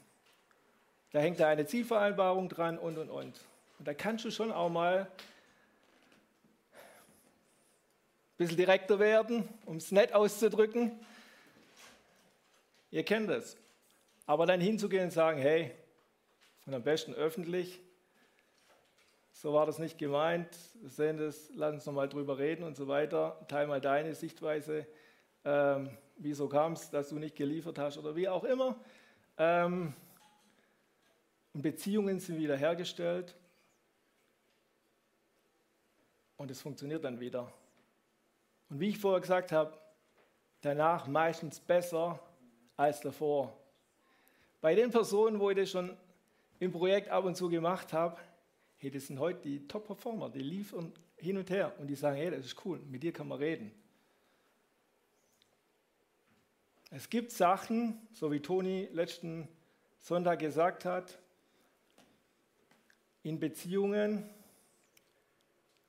Da 1.13 1.21
hängt 1.21 1.41
da 1.41 1.49
eine 1.49 1.67
Zielvereinbarung 1.67 2.49
dran 2.49 2.79
und, 2.79 2.99
und, 2.99 3.09
und. 3.09 3.41
Und 3.79 3.89
da 3.89 3.95
kannst 3.95 4.25
du 4.25 4.31
schon 4.31 4.53
auch 4.53 4.69
mal 4.69 5.01
ein 5.01 5.09
bisschen 8.37 8.57
direkter 8.57 8.99
werden, 8.99 9.49
um 9.65 9.77
es 9.77 9.93
nett 9.93 10.13
auszudrücken. 10.13 10.93
Ihr 12.91 13.05
kennt 13.05 13.31
das. 13.31 13.57
Aber 14.27 14.45
dann 14.45 14.61
hinzugehen 14.61 15.05
und 15.05 15.11
sagen, 15.11 15.41
hey, 15.41 15.71
und 16.67 16.75
am 16.75 16.83
besten 16.83 17.15
öffentlich, 17.15 17.81
so 19.43 19.53
war 19.53 19.67
das 19.67 19.81
nicht 19.81 19.99
gemeint, 19.99 20.47
wir 20.81 20.89
sehen 20.89 21.17
das, 21.17 21.51
lass 21.57 21.75
uns 21.75 21.87
nochmal 21.87 22.09
drüber 22.09 22.39
reden 22.39 22.63
und 22.63 22.77
so 22.77 22.87
weiter, 22.87 23.45
teil 23.49 23.67
mal 23.67 23.81
deine 23.81 24.15
Sichtweise, 24.15 24.87
ähm, 25.45 25.91
wieso 26.17 26.49
kam 26.49 26.75
es, 26.75 26.91
dass 26.91 27.09
du 27.09 27.17
nicht 27.17 27.35
geliefert 27.35 27.77
hast 27.77 27.99
oder 27.99 28.15
wie 28.15 28.29
auch 28.29 28.45
immer. 28.45 28.79
Ähm, 29.37 29.95
Beziehungen 31.55 32.21
sind 32.21 32.39
wiederhergestellt 32.39 33.37
und 36.37 36.49
es 36.49 36.63
funktioniert 36.63 37.03
dann 37.03 37.19
wieder. 37.19 37.53
Und 38.71 38.79
wie 38.79 38.91
ich 38.91 38.99
vorher 39.01 39.21
gesagt 39.21 39.51
habe, 39.51 39.77
danach 40.61 41.09
meistens 41.09 41.59
besser 41.59 42.21
als 42.77 43.01
davor. 43.01 43.53
Bei 44.61 44.77
den 44.77 44.93
Personen, 44.93 45.41
wo 45.41 45.51
ich 45.51 45.57
das 45.57 45.69
schon 45.69 45.97
im 46.61 46.71
Projekt 46.71 47.09
ab 47.09 47.25
und 47.25 47.37
zu 47.37 47.49
gemacht 47.49 47.93
habe, 47.93 48.17
hey, 48.83 48.91
das 48.91 49.07
sind 49.07 49.21
heute 49.21 49.43
die 49.43 49.69
Top-Performer, 49.69 50.29
die 50.29 50.41
liefern 50.41 50.93
hin 51.17 51.39
und 51.39 51.49
her 51.51 51.73
und 51.79 51.87
die 51.87 51.95
sagen, 51.95 52.17
hey, 52.17 52.33
das 52.33 52.47
ist 52.47 52.67
cool, 52.67 52.81
mit 52.81 53.05
dir 53.05 53.13
kann 53.13 53.29
man 53.29 53.39
reden. 53.39 53.71
Es 56.91 57.09
gibt 57.09 57.31
Sachen, 57.31 58.05
so 58.13 58.33
wie 58.33 58.41
Toni 58.41 58.89
letzten 58.93 59.47
Sonntag 60.01 60.41
gesagt 60.41 60.85
hat, 60.85 61.17
in 63.23 63.39
Beziehungen, 63.39 64.29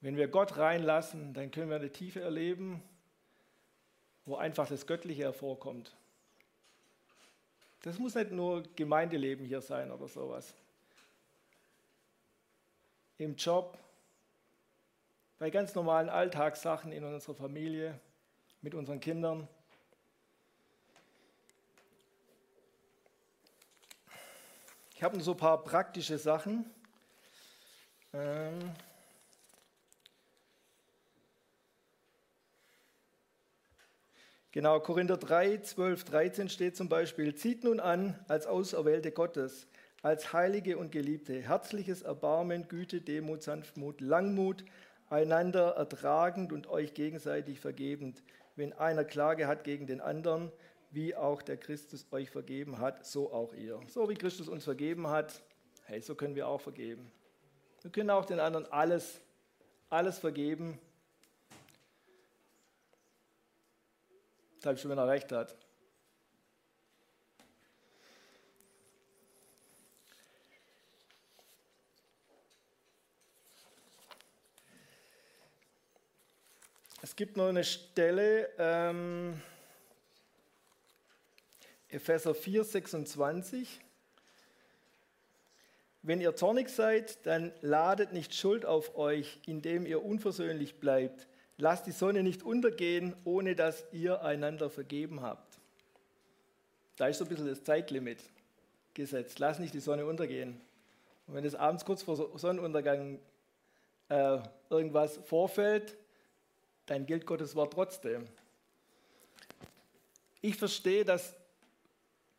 wenn 0.02 0.16
wir 0.16 0.28
Gott 0.28 0.58
reinlassen, 0.58 1.34
dann 1.34 1.50
können 1.50 1.70
wir 1.70 1.78
eine 1.78 1.92
Tiefe 1.92 2.22
erleben, 2.22 2.84
wo 4.26 4.36
einfach 4.36 4.70
das 4.70 4.86
Göttliche 4.86 5.24
hervorkommt. 5.24 5.98
Das 7.82 7.98
muss 7.98 8.14
nicht 8.14 8.32
nur 8.32 8.62
Gemeindeleben 8.76 9.48
hier 9.48 9.62
sein 9.62 9.90
oder 9.90 10.08
sowas. 10.08 10.54
Im 13.24 13.38
Job, 13.38 13.80
bei 15.40 15.50
ganz 15.50 15.74
normalen 15.76 16.10
Alltagssachen 16.10 16.92
in 16.92 17.06
unserer 17.06 17.34
Familie, 17.34 17.98
mit 18.60 18.76
unseren 18.76 19.00
Kindern. 19.00 19.48
Ich 24.94 25.02
habe 25.02 25.22
so 25.22 25.32
ein 25.32 25.38
paar 25.38 25.64
praktische 25.64 26.18
Sachen. 26.18 26.70
Ähm 28.12 28.74
Genau, 34.52 34.82
Korinther 34.82 35.16
3, 35.16 35.60
12, 35.60 36.04
13 36.04 36.50
steht 36.50 36.76
zum 36.76 36.90
Beispiel, 36.90 37.34
zieht 37.36 37.64
nun 37.64 37.80
an 37.80 38.20
als 38.28 38.48
Auserwählte 38.48 39.14
Gottes, 39.14 39.66
als 40.04 40.34
Heilige 40.34 40.78
und 40.78 40.92
Geliebte, 40.92 41.42
herzliches 41.42 42.02
Erbarmen, 42.02 42.68
Güte, 42.68 43.00
Demut, 43.00 43.42
Sanftmut, 43.42 44.02
Langmut, 44.02 44.66
einander 45.10 45.76
ertragend 45.78 46.52
und 46.52 46.68
euch 46.68 46.94
gegenseitig 46.94 47.62
vergebend. 47.62 48.22
Wenn 48.58 48.74
einer 48.74 49.06
Klage 49.06 49.48
hat 49.48 49.64
gegen 49.64 49.88
den 49.88 50.02
anderen, 50.02 50.52
wie 50.92 51.16
auch 51.16 51.42
der 51.42 51.56
Christus 51.56 52.06
euch 52.12 52.30
vergeben 52.30 52.80
hat, 52.80 53.06
so 53.06 53.32
auch 53.32 53.54
ihr. 53.54 53.80
So 53.88 54.10
wie 54.10 54.16
Christus 54.16 54.50
uns 54.50 54.66
vergeben 54.66 55.08
hat, 55.08 55.42
hey, 55.86 56.02
so 56.02 56.16
können 56.16 56.36
wir 56.36 56.50
auch 56.50 56.62
vergeben. 56.62 57.10
Wir 57.82 57.90
können 57.90 58.10
auch 58.10 58.26
den 58.26 58.42
anderen 58.42 58.70
alles, 58.72 59.22
alles 59.90 60.20
vergeben, 60.20 60.80
schon, 64.62 64.92
wenn 64.92 64.98
er 64.98 65.08
recht 65.08 65.32
hat. 65.32 65.56
Es 77.14 77.18
gibt 77.18 77.38
noch 77.38 77.50
eine 77.50 77.64
Stelle, 77.64 78.50
ähm, 78.58 79.40
Epheser 81.90 82.34
4, 82.34 82.64
26. 82.64 83.80
Wenn 86.02 86.22
ihr 86.22 86.36
zornig 86.36 86.70
seid, 86.70 87.24
dann 87.28 87.54
ladet 87.62 88.14
nicht 88.14 88.34
Schuld 88.34 88.66
auf 88.66 88.98
euch, 88.98 89.40
indem 89.46 89.86
ihr 89.86 90.04
unversöhnlich 90.04 90.80
bleibt. 90.80 91.28
Lasst 91.60 91.86
die 91.86 91.92
Sonne 91.92 92.24
nicht 92.24 92.42
untergehen, 92.42 93.16
ohne 93.26 93.56
dass 93.56 93.86
ihr 93.92 94.24
einander 94.24 94.72
vergeben 94.72 95.22
habt. 95.22 95.60
Da 96.96 97.10
ist 97.10 97.20
so 97.20 97.26
ein 97.26 97.30
bisschen 97.30 97.46
das 97.46 97.64
Zeitlimit 97.64 98.24
gesetzt. 98.96 99.38
Lass 99.38 99.60
nicht 99.60 99.76
die 99.76 99.82
Sonne 99.82 100.08
untergehen. 100.08 100.60
Und 101.28 101.36
wenn 101.36 101.46
es 101.46 101.54
abends 101.54 101.86
kurz 101.86 102.02
vor 102.02 102.40
Sonnenuntergang 102.40 103.20
äh, 104.10 104.40
irgendwas 104.72 105.18
vorfällt, 105.18 105.96
dann 106.86 107.06
gilt 107.06 107.26
Gottes 107.26 107.56
Wort 107.56 107.74
trotzdem. 107.74 108.28
Ich 110.42 110.58
verstehe, 110.58 111.06
dass 111.06 111.36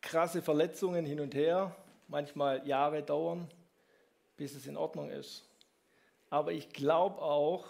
krasse 0.01 0.41
Verletzungen 0.41 1.05
hin 1.05 1.19
und 1.19 1.33
her 1.33 1.75
manchmal 2.07 2.65
Jahre 2.67 3.01
dauern, 3.01 3.49
bis 4.37 4.53
es 4.53 4.67
in 4.67 4.77
Ordnung 4.77 5.09
ist. 5.09 5.43
Aber 6.29 6.51
ich 6.51 6.69
glaube 6.69 7.21
auch, 7.21 7.65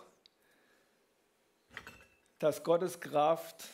dass 2.39 2.63
Gottes 2.63 2.99
Kraft 2.99 3.65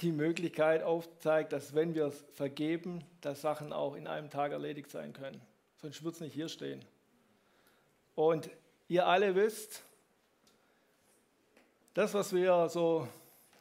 die 0.00 0.12
Möglichkeit 0.12 0.82
aufzeigt, 0.82 1.52
dass 1.52 1.74
wenn 1.74 1.94
wir 1.94 2.06
es 2.06 2.24
vergeben, 2.34 3.04
dass 3.20 3.40
Sachen 3.40 3.72
auch 3.72 3.94
in 3.94 4.06
einem 4.06 4.28
Tag 4.28 4.52
erledigt 4.52 4.90
sein 4.90 5.12
können. 5.12 5.40
Sonst 5.80 6.04
wird 6.04 6.14
es 6.14 6.20
nicht 6.20 6.34
hier 6.34 6.48
stehen. 6.48 6.84
Und 8.14 8.50
ihr 8.88 9.06
alle 9.06 9.34
wisst, 9.34 9.82
das, 11.94 12.12
was 12.12 12.34
wir 12.34 12.68
so 12.68 13.08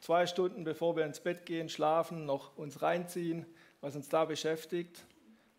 zwei 0.01 0.25
Stunden 0.25 0.63
bevor 0.63 0.95
wir 0.95 1.05
ins 1.05 1.19
Bett 1.19 1.45
gehen, 1.45 1.69
schlafen, 1.69 2.25
noch 2.25 2.57
uns 2.57 2.81
reinziehen, 2.81 3.45
was 3.79 3.95
uns 3.95 4.09
da 4.09 4.25
beschäftigt, 4.25 5.03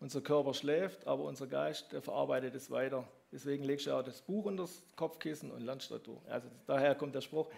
unser 0.01 0.21
Körper 0.21 0.53
schläft, 0.53 1.07
aber 1.07 1.23
unser 1.23 1.47
Geist, 1.47 1.91
der 1.93 2.01
verarbeitet 2.01 2.53
es 2.53 2.69
weiter. 2.69 3.07
Deswegen 3.31 3.63
legst 3.63 3.87
du 3.87 3.93
auch 3.93 4.03
das 4.03 4.21
Buch 4.21 4.45
unter 4.45 4.63
das 4.63 4.83
Kopfkissen 4.95 5.51
und 5.51 5.61
lernst 5.61 5.89
dazu. 5.89 6.21
Also 6.29 6.47
daher 6.67 6.95
kommt 6.95 7.15
der 7.15 7.21
Spruch. 7.21 7.49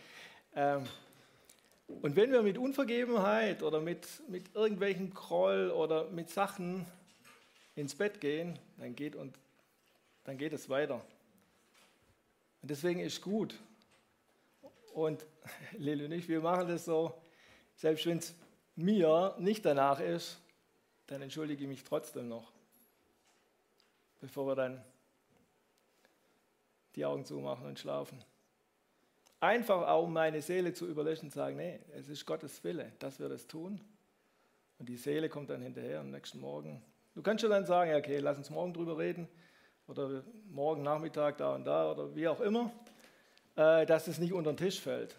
Ähm, 0.56 0.86
und 1.88 2.16
wenn 2.16 2.32
wir 2.32 2.44
mit 2.44 2.58
Unvergebenheit 2.58 3.64
oder 3.64 3.80
mit, 3.80 4.08
mit 4.30 4.54
irgendwelchen 4.56 5.14
Groll 5.14 5.72
oder 5.72 6.10
mit 6.10 6.30
Sachen 6.30 6.86
ins 7.76 7.96
Bett 7.96 8.22
gehen, 8.22 8.60
dann 8.78 8.96
geht, 8.96 9.16
und, 9.16 9.36
dann 10.26 10.38
geht 10.38 10.54
es 10.54 10.70
weiter. 10.70 11.02
Und 12.62 12.72
deswegen 12.72 13.00
ist 13.00 13.22
gut, 13.22 13.56
und 14.98 15.28
Lili 15.78 16.06
und 16.06 16.12
ich, 16.12 16.28
wir 16.28 16.42
machen 16.42 16.68
das 16.68 16.86
so, 16.86 17.14
selbst 17.76 18.06
wenn 18.08 18.18
es 18.18 18.36
mir 18.76 19.36
nicht 19.38 19.64
danach 19.64 20.00
ist, 20.00 20.42
dann 21.06 21.22
entschuldige 21.22 21.64
ich 21.64 21.70
mich 21.70 21.84
trotzdem 21.84 22.28
noch, 22.28 22.52
bevor 24.20 24.48
wir 24.48 24.56
dann 24.56 24.84
die 26.96 27.06
Augen 27.06 27.24
zumachen 27.26 27.68
und 27.68 27.80
schlafen. 27.80 28.24
Einfach 29.40 29.88
auch, 29.88 30.06
um 30.06 30.14
meine 30.14 30.42
Seele 30.42 30.74
zu 30.74 30.88
überlöschen 30.88 31.28
und 31.28 31.32
sagen, 31.32 31.58
nee, 31.58 31.80
es 31.94 32.10
ist 32.10 32.26
Gottes 32.26 32.64
Wille, 32.64 32.92
dass 32.98 33.20
wir 33.20 33.30
das 33.30 33.46
tun. 33.46 33.80
Und 34.80 34.90
die 34.90 34.98
Seele 34.98 35.30
kommt 35.30 35.52
dann 35.52 35.62
hinterher 35.62 36.00
am 36.00 36.10
nächsten 36.10 36.40
Morgen. 36.40 36.82
Du 37.14 37.22
kannst 37.22 37.42
schon 37.42 37.52
dann 37.52 37.68
sagen, 37.68 37.94
okay, 37.94 38.18
lass 38.18 38.38
uns 38.38 38.50
morgen 38.50 38.74
drüber 38.74 38.98
reden 38.98 39.28
oder 39.86 40.24
morgen 40.50 40.82
Nachmittag 40.82 41.38
da 41.38 41.54
und 41.54 41.66
da 41.66 41.92
oder 41.92 42.16
wie 42.16 42.28
auch 42.28 42.42
immer. 42.42 42.72
Äh, 43.58 43.88
dass 43.88 44.08
es 44.08 44.20
nicht 44.20 44.34
unter 44.34 44.54
den 44.54 44.58
Tisch 44.58 44.80
fällt. 44.80 45.16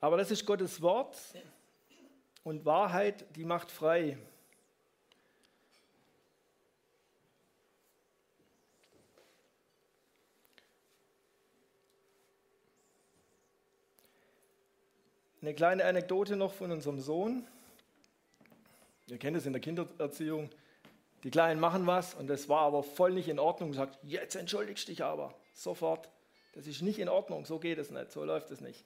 Aber 0.00 0.16
das 0.16 0.30
ist 0.30 0.46
Gottes 0.46 0.80
Wort 0.80 1.18
und 2.44 2.64
Wahrheit, 2.64 3.24
die 3.34 3.44
macht 3.44 3.72
frei. 3.72 4.16
Eine 15.42 15.54
kleine 15.54 15.84
Anekdote 15.84 16.36
noch 16.36 16.52
von 16.52 16.70
unserem 16.70 17.00
Sohn. 17.00 17.44
Ihr 19.08 19.18
kennt 19.18 19.36
es 19.36 19.44
in 19.44 19.52
der 19.52 19.60
Kindererziehung. 19.60 20.50
Die 21.24 21.30
Kleinen 21.32 21.58
machen 21.58 21.84
was 21.88 22.14
und 22.14 22.28
das 22.28 22.48
war 22.48 22.60
aber 22.60 22.84
voll 22.84 23.10
nicht 23.10 23.28
in 23.28 23.40
Ordnung. 23.40 23.72
Sagt, 23.72 23.98
jetzt 24.04 24.36
entschuldigst 24.36 24.86
dich 24.86 25.02
aber 25.02 25.34
sofort. 25.62 26.10
Das 26.52 26.66
ist 26.66 26.82
nicht 26.82 26.98
in 26.98 27.08
Ordnung, 27.08 27.44
so 27.44 27.58
geht 27.58 27.78
es 27.78 27.90
nicht, 27.90 28.10
so 28.10 28.24
läuft 28.24 28.50
es 28.50 28.60
nicht. 28.60 28.84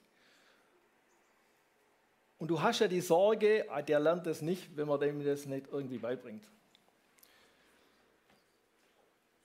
Und 2.37 2.49
du 2.49 2.61
hast 2.61 2.79
ja 2.79 2.87
die 2.87 3.01
Sorge, 3.01 3.65
ah, 3.69 3.81
der 3.81 3.99
lernt 3.99 4.25
das 4.25 4.41
nicht, 4.41 4.75
wenn 4.75 4.87
man 4.87 4.99
dem 4.99 5.23
das 5.23 5.45
nicht 5.45 5.67
irgendwie 5.71 5.97
beibringt. 5.97 6.43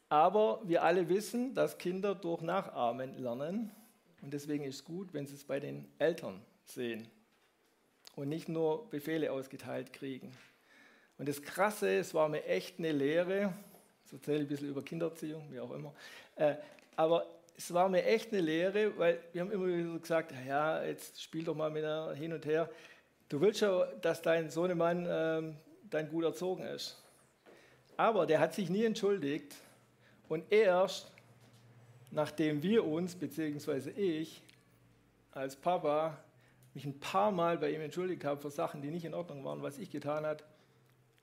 Aber 0.08 0.60
wir 0.64 0.82
alle 0.82 1.08
wissen, 1.08 1.54
dass 1.54 1.78
Kinder 1.78 2.14
durch 2.14 2.40
Nachahmen 2.40 3.16
lernen. 3.18 3.70
Und 4.22 4.32
deswegen 4.32 4.64
ist 4.64 4.76
es 4.76 4.84
gut, 4.84 5.12
wenn 5.12 5.26
sie 5.26 5.34
es 5.34 5.44
bei 5.44 5.60
den 5.60 5.86
Eltern 5.98 6.42
sehen 6.64 7.08
und 8.16 8.28
nicht 8.28 8.48
nur 8.48 8.88
Befehle 8.90 9.30
ausgeteilt 9.30 9.92
kriegen. 9.92 10.32
Und 11.18 11.28
das 11.28 11.42
Krasse, 11.42 11.98
es 11.98 12.14
war 12.14 12.28
mir 12.28 12.44
echt 12.46 12.78
eine 12.78 12.92
Lehre, 12.92 13.52
so 14.04 14.16
erzähle 14.16 14.38
ich 14.38 14.44
ein 14.44 14.48
bisschen 14.48 14.68
über 14.70 14.82
Kindererziehung, 14.82 15.52
wie 15.52 15.60
auch 15.60 15.70
immer. 15.70 15.94
Aber 16.98 17.26
es 17.56 17.72
war 17.72 17.88
mir 17.88 18.04
echt 18.04 18.32
eine 18.32 18.40
Lehre, 18.40 18.98
weil 18.98 19.20
wir 19.32 19.42
haben 19.42 19.52
immer 19.52 19.68
wieder 19.68 19.98
gesagt, 20.00 20.34
ja, 20.48 20.82
jetzt 20.82 21.22
spiel 21.22 21.44
doch 21.44 21.54
mal 21.54 21.70
mit 21.70 21.84
einer 21.84 22.12
hin 22.12 22.32
und 22.32 22.44
her. 22.44 22.68
Du 23.28 23.40
willst 23.40 23.60
ja, 23.60 23.86
dass 24.02 24.20
dein 24.20 24.50
Sohnemann 24.50 25.06
ähm, 25.08 25.56
dein 25.88 26.10
gut 26.10 26.24
erzogen 26.24 26.64
ist. 26.64 27.00
Aber 27.96 28.26
der 28.26 28.40
hat 28.40 28.52
sich 28.52 28.68
nie 28.68 28.84
entschuldigt 28.84 29.54
und 30.28 30.50
erst 30.50 31.12
nachdem 32.10 32.64
wir 32.64 32.84
uns, 32.84 33.14
beziehungsweise 33.14 33.92
ich 33.92 34.42
als 35.30 35.54
Papa, 35.54 36.18
mich 36.74 36.84
ein 36.84 36.98
paar 36.98 37.30
Mal 37.30 37.58
bei 37.58 37.70
ihm 37.70 37.80
entschuldigt 37.80 38.24
habe 38.24 38.40
für 38.40 38.50
Sachen, 38.50 38.82
die 38.82 38.90
nicht 38.90 39.04
in 39.04 39.14
Ordnung 39.14 39.44
waren, 39.44 39.62
was 39.62 39.78
ich 39.78 39.90
getan 39.90 40.26
habe, 40.26 40.42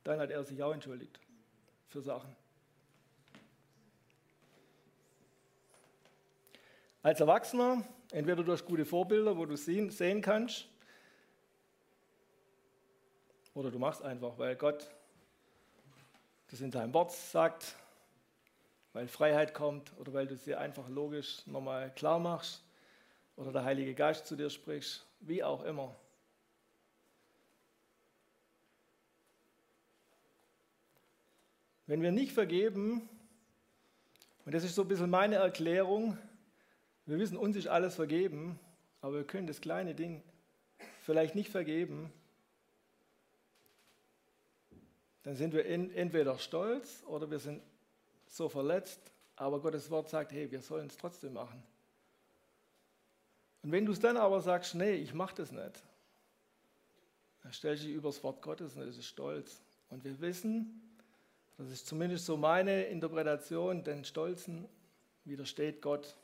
dann 0.05 0.21
hat 0.21 0.31
er 0.31 0.45
sich 0.45 0.63
auch 0.63 0.73
entschuldigt 0.73 1.19
für 1.89 2.01
Sachen. 2.01 2.33
Als 7.05 7.19
Erwachsener, 7.19 7.85
entweder 8.09 8.43
durch 8.43 8.65
gute 8.65 8.83
Vorbilder, 8.83 9.37
wo 9.37 9.45
du 9.45 9.55
sehen, 9.55 9.91
sehen 9.91 10.23
kannst, 10.23 10.67
oder 13.53 13.69
du 13.69 13.77
machst 13.77 14.01
einfach, 14.01 14.39
weil 14.39 14.55
Gott 14.55 14.89
das 16.49 16.61
in 16.61 16.71
deinem 16.71 16.95
Wort 16.95 17.11
sagt, 17.11 17.75
weil 18.93 19.07
Freiheit 19.07 19.53
kommt 19.53 19.93
oder 19.99 20.13
weil 20.13 20.25
du 20.25 20.33
es 20.33 20.45
dir 20.45 20.59
einfach 20.59 20.89
logisch 20.89 21.45
nochmal 21.45 21.93
klar 21.93 22.17
machst 22.17 22.63
oder 23.35 23.51
der 23.51 23.65
Heilige 23.65 23.93
Geist 23.93 24.25
zu 24.25 24.35
dir 24.35 24.49
spricht, 24.49 25.05
wie 25.19 25.43
auch 25.43 25.63
immer. 25.63 25.95
Wenn 31.85 32.01
wir 32.01 32.11
nicht 32.11 32.31
vergeben, 32.31 33.07
und 34.43 34.55
das 34.55 34.63
ist 34.63 34.73
so 34.73 34.81
ein 34.81 34.87
bisschen 34.87 35.11
meine 35.11 35.35
Erklärung, 35.35 36.17
wir 37.05 37.19
wissen, 37.19 37.37
uns 37.37 37.55
ist 37.55 37.67
alles 37.67 37.95
vergeben, 37.95 38.59
aber 39.01 39.15
wir 39.17 39.23
können 39.23 39.47
das 39.47 39.61
kleine 39.61 39.93
Ding 39.93 40.23
vielleicht 41.01 41.35
nicht 41.35 41.49
vergeben. 41.49 42.11
Dann 45.23 45.35
sind 45.35 45.53
wir 45.53 45.65
entweder 45.65 46.37
stolz 46.37 47.03
oder 47.07 47.29
wir 47.29 47.39
sind 47.39 47.61
so 48.27 48.49
verletzt, 48.49 48.99
aber 49.35 49.59
Gottes 49.59 49.89
Wort 49.89 50.09
sagt, 50.09 50.31
hey, 50.31 50.49
wir 50.51 50.61
sollen 50.61 50.87
es 50.87 50.97
trotzdem 50.97 51.33
machen. 51.33 51.61
Und 53.63 53.71
wenn 53.71 53.85
du 53.85 53.91
es 53.91 53.99
dann 53.99 54.17
aber 54.17 54.41
sagst, 54.41 54.75
nee, 54.75 54.93
ich 54.93 55.13
mache 55.13 55.35
das 55.35 55.51
nicht, 55.51 55.83
dann 57.41 57.53
stellst 57.53 57.83
du 57.83 57.87
dich 57.87 57.95
über 57.95 58.09
das 58.09 58.23
Wort 58.23 58.41
Gottes 58.41 58.75
und 58.75 58.85
das 58.85 58.97
ist 58.97 59.05
Stolz. 59.05 59.61
Und 59.89 60.03
wir 60.03 60.19
wissen, 60.21 60.81
das 61.57 61.69
ist 61.69 61.87
zumindest 61.87 62.25
so 62.25 62.37
meine 62.37 62.83
Interpretation, 62.85 63.83
den 63.83 64.03
Stolzen 64.03 64.67
widersteht 65.23 65.81
Gott. 65.81 66.15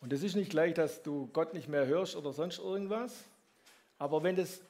Und 0.00 0.12
das 0.12 0.22
ist 0.22 0.34
nicht 0.34 0.50
gleich, 0.50 0.74
dass 0.74 1.02
du 1.02 1.28
Gott 1.32 1.52
nicht 1.52 1.68
mehr 1.68 1.86
hörst 1.86 2.16
oder 2.16 2.32
sonst 2.32 2.58
irgendwas, 2.58 3.24
aber 3.98 4.22
wenn 4.22 4.36
das 4.36 4.62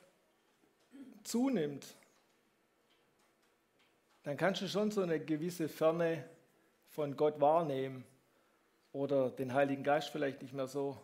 zunimmt, 1.23 1.87
dann 4.25 4.37
kannst 4.37 4.61
du 4.61 4.69
schon 4.69 4.91
so 4.91 5.03
eine 5.03 5.21
gewisse 5.21 5.69
Ferne 5.69 6.25
von 6.89 7.17
Gott 7.17 7.41
wahrnehmen 7.41 8.05
oder 8.93 9.31
den 9.31 9.55
Heiligen 9.55 9.85
Geist 9.85 10.11
vielleicht 10.11 10.43
nicht 10.43 10.53
mehr 10.53 10.67
so 10.67 11.01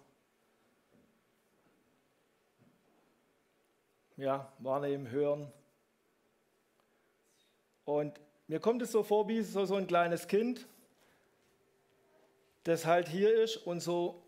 ja, 4.16 4.50
wahrnehmen, 4.58 5.10
hören. 5.10 5.52
Und 7.84 8.18
mir 8.48 8.60
kommt 8.60 8.82
es 8.82 8.90
so 8.90 9.02
vor 9.02 9.28
wie 9.28 9.42
so, 9.42 9.64
so 9.64 9.76
ein 9.76 9.86
kleines 9.86 10.26
Kind, 10.26 10.66
das 12.66 12.84
halt 12.84 13.08
hier 13.08 13.32
ist 13.32 13.56
und 13.58 13.78
so 13.78 14.22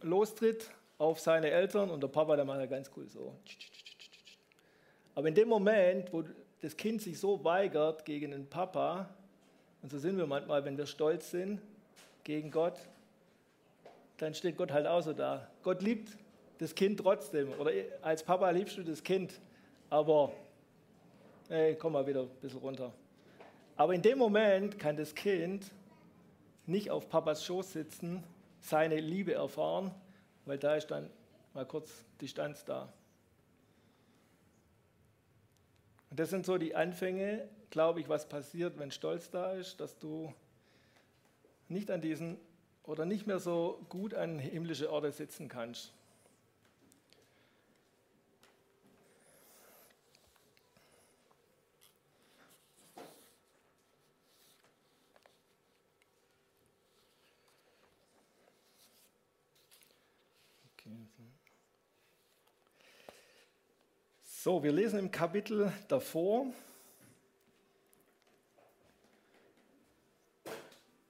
lostritt 0.00 0.70
auf 0.98 1.18
seine 1.18 1.50
Eltern 1.50 1.90
und 1.90 2.00
der 2.00 2.08
Papa, 2.08 2.36
der 2.36 2.44
macht 2.44 2.60
ja 2.60 2.66
ganz 2.66 2.90
cool 2.96 3.08
so. 3.08 3.34
Aber 5.16 5.26
in 5.26 5.34
dem 5.34 5.48
Moment, 5.48 6.12
wo 6.12 6.22
das 6.62 6.76
Kind 6.76 7.02
sich 7.02 7.18
so 7.18 7.42
weigert 7.42 8.04
gegen 8.04 8.30
den 8.30 8.48
Papa, 8.48 9.08
und 9.82 9.90
so 9.90 9.98
sind 9.98 10.16
wir 10.16 10.28
manchmal, 10.28 10.64
wenn 10.64 10.78
wir 10.78 10.86
stolz 10.86 11.32
sind 11.32 11.60
gegen 12.22 12.52
Gott, 12.52 12.78
dann 14.18 14.32
steht 14.32 14.56
Gott 14.56 14.70
halt 14.70 14.86
auch 14.86 15.02
so 15.02 15.12
da. 15.12 15.50
Gott 15.64 15.82
liebt 15.82 16.16
das 16.58 16.72
Kind 16.72 17.00
trotzdem. 17.00 17.52
Oder 17.58 17.72
als 18.00 18.22
Papa 18.22 18.48
liebst 18.50 18.78
du 18.78 18.84
das 18.84 19.02
Kind, 19.02 19.40
aber 19.90 20.32
hey, 21.48 21.74
komm 21.74 21.94
mal 21.94 22.06
wieder 22.06 22.22
ein 22.22 22.28
bisschen 22.40 22.60
runter. 22.60 22.92
Aber 23.76 23.92
in 23.92 24.02
dem 24.02 24.18
Moment 24.18 24.78
kann 24.78 24.96
das 24.96 25.12
Kind 25.14 25.70
nicht 26.66 26.90
auf 26.90 27.08
Papas 27.08 27.44
Schoß 27.44 27.72
sitzen, 27.72 28.24
seine 28.60 29.00
Liebe 29.00 29.34
erfahren, 29.34 29.94
weil 30.44 30.58
da 30.58 30.74
ist 30.74 30.88
dann 30.88 31.10
mal 31.54 31.66
kurz 31.66 32.04
Distanz 32.20 32.64
da. 32.64 32.92
Und 36.10 36.20
das 36.20 36.30
sind 36.30 36.46
so 36.46 36.58
die 36.58 36.74
Anfänge, 36.74 37.48
glaube 37.70 38.00
ich, 38.00 38.08
was 38.08 38.28
passiert, 38.28 38.78
wenn 38.78 38.90
Stolz 38.90 39.30
da 39.30 39.52
ist, 39.52 39.80
dass 39.80 39.98
du 39.98 40.32
nicht 41.68 41.90
an 41.90 42.00
diesen 42.00 42.38
oder 42.84 43.04
nicht 43.04 43.26
mehr 43.26 43.38
so 43.38 43.84
gut 43.88 44.14
an 44.14 44.38
himmlische 44.38 44.90
Orte 44.90 45.10
sitzen 45.10 45.48
kannst. 45.48 45.92
So, 64.46 64.62
wir 64.62 64.70
lesen 64.70 65.00
im 65.00 65.10
Kapitel 65.10 65.72
davor, 65.88 66.46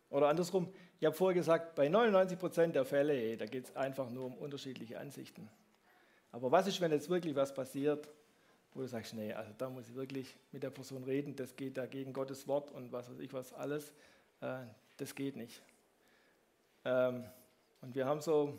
oder 0.09 0.29
andersrum, 0.29 0.73
ich 0.99 1.05
habe 1.05 1.15
vorher 1.15 1.35
gesagt, 1.35 1.75
bei 1.75 1.91
99 1.91 2.39
Prozent 2.39 2.75
der 2.75 2.87
Fälle, 2.87 3.37
da 3.37 3.45
geht 3.45 3.67
es 3.67 3.77
einfach 3.77 4.09
nur 4.09 4.25
um 4.25 4.39
unterschiedliche 4.39 4.99
Ansichten. 4.99 5.51
Aber 6.33 6.51
was 6.51 6.67
ist, 6.67 6.81
wenn 6.81 6.91
jetzt 6.93 7.11
wirklich 7.11 7.37
was 7.37 7.53
passiert, 7.53 8.09
wo 8.73 8.81
du 8.81 8.89
sagst, 8.89 9.13
nee, 9.13 9.35
also 9.35 9.53
da 9.59 9.69
muss 9.69 9.87
ich 9.91 9.95
wirklich 9.95 10.35
mit 10.51 10.63
der 10.63 10.71
Person 10.71 11.05
reden, 11.05 11.37
das 11.37 11.57
geht 11.57 11.77
dagegen 11.77 12.15
Gottes 12.15 12.49
Wort 12.49 12.71
und 12.71 12.91
was 12.91 13.11
weiß 13.11 13.19
ich 13.19 13.35
was 13.35 13.53
alles, 13.53 13.93
äh, 14.41 14.61
das 14.97 15.15
geht 15.15 15.37
nicht. 15.37 15.61
Ähm, 16.87 17.23
und 17.83 17.95
wir 17.95 18.07
haben 18.07 18.23
so 18.23 18.47
ein 18.47 18.59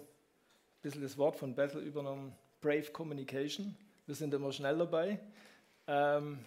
bisschen 0.84 1.02
das 1.02 1.18
Wort 1.18 1.36
von 1.36 1.56
Bethel 1.56 1.82
übernommen, 1.82 2.36
Brave 2.62 2.92
Communication. 2.92 3.76
Wir 4.08 4.16
sind 4.16 4.34
immer 4.34 4.54
schnell 4.54 4.78
dabei. 4.78 5.20
Ähm, 5.86 6.40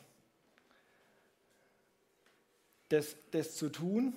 das, 2.88 3.14
das 3.30 3.54
zu 3.54 3.68
tun. 3.68 4.14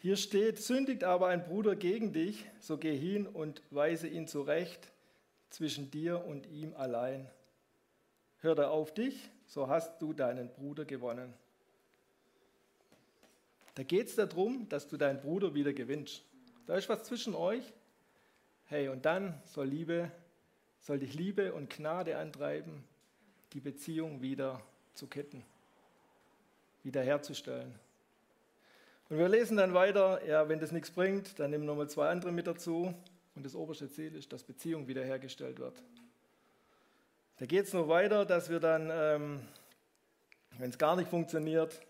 Hier 0.00 0.16
steht, 0.16 0.62
sündigt 0.62 1.02
aber 1.02 1.26
ein 1.26 1.44
Bruder 1.44 1.74
gegen 1.74 2.12
dich, 2.12 2.46
so 2.60 2.78
geh 2.78 2.96
hin 2.96 3.26
und 3.26 3.62
weise 3.70 4.06
ihn 4.06 4.28
zurecht 4.28 4.92
zwischen 5.50 5.90
dir 5.90 6.24
und 6.24 6.46
ihm 6.46 6.72
allein. 6.74 7.28
Hört 8.38 8.60
er 8.60 8.70
auf 8.70 8.94
dich, 8.94 9.28
so 9.44 9.66
hast 9.66 10.00
du 10.00 10.12
deinen 10.12 10.50
Bruder 10.50 10.84
gewonnen. 10.84 11.34
Da 13.74 13.82
geht 13.82 14.06
es 14.06 14.14
darum, 14.14 14.68
dass 14.68 14.86
du 14.86 14.96
deinen 14.96 15.20
Bruder 15.20 15.52
wieder 15.52 15.72
gewinnst. 15.72 16.22
Da 16.66 16.76
ist 16.76 16.88
was 16.88 17.02
zwischen 17.02 17.34
euch 17.34 17.64
Hey, 18.72 18.86
und 18.86 19.04
dann 19.04 19.34
soll 19.46 19.66
Liebe, 19.66 20.12
soll 20.78 21.00
dich 21.00 21.14
Liebe 21.14 21.52
und 21.54 21.70
Gnade 21.70 22.16
antreiben, 22.16 22.84
die 23.52 23.58
Beziehung 23.58 24.22
wieder 24.22 24.62
zu 24.94 25.08
kitten, 25.08 25.42
wiederherzustellen. 26.84 27.74
Und 29.08 29.18
wir 29.18 29.28
lesen 29.28 29.56
dann 29.56 29.74
weiter, 29.74 30.24
ja, 30.24 30.48
wenn 30.48 30.60
das 30.60 30.70
nichts 30.70 30.92
bringt, 30.92 31.40
dann 31.40 31.50
nehmen 31.50 31.66
nochmal 31.66 31.90
zwei 31.90 32.10
andere 32.10 32.30
mit 32.30 32.46
dazu. 32.46 32.94
Und 33.34 33.44
das 33.44 33.56
oberste 33.56 33.88
Ziel 33.88 34.14
ist, 34.14 34.32
dass 34.32 34.44
Beziehung 34.44 34.86
wiederhergestellt 34.86 35.58
wird. 35.58 35.82
Da 37.38 37.46
geht 37.46 37.66
es 37.66 37.72
noch 37.72 37.88
weiter, 37.88 38.24
dass 38.24 38.50
wir 38.50 38.60
dann, 38.60 38.88
ähm, 38.92 39.40
wenn 40.58 40.70
es 40.70 40.78
gar 40.78 40.94
nicht 40.94 41.10
funktioniert, 41.10 41.80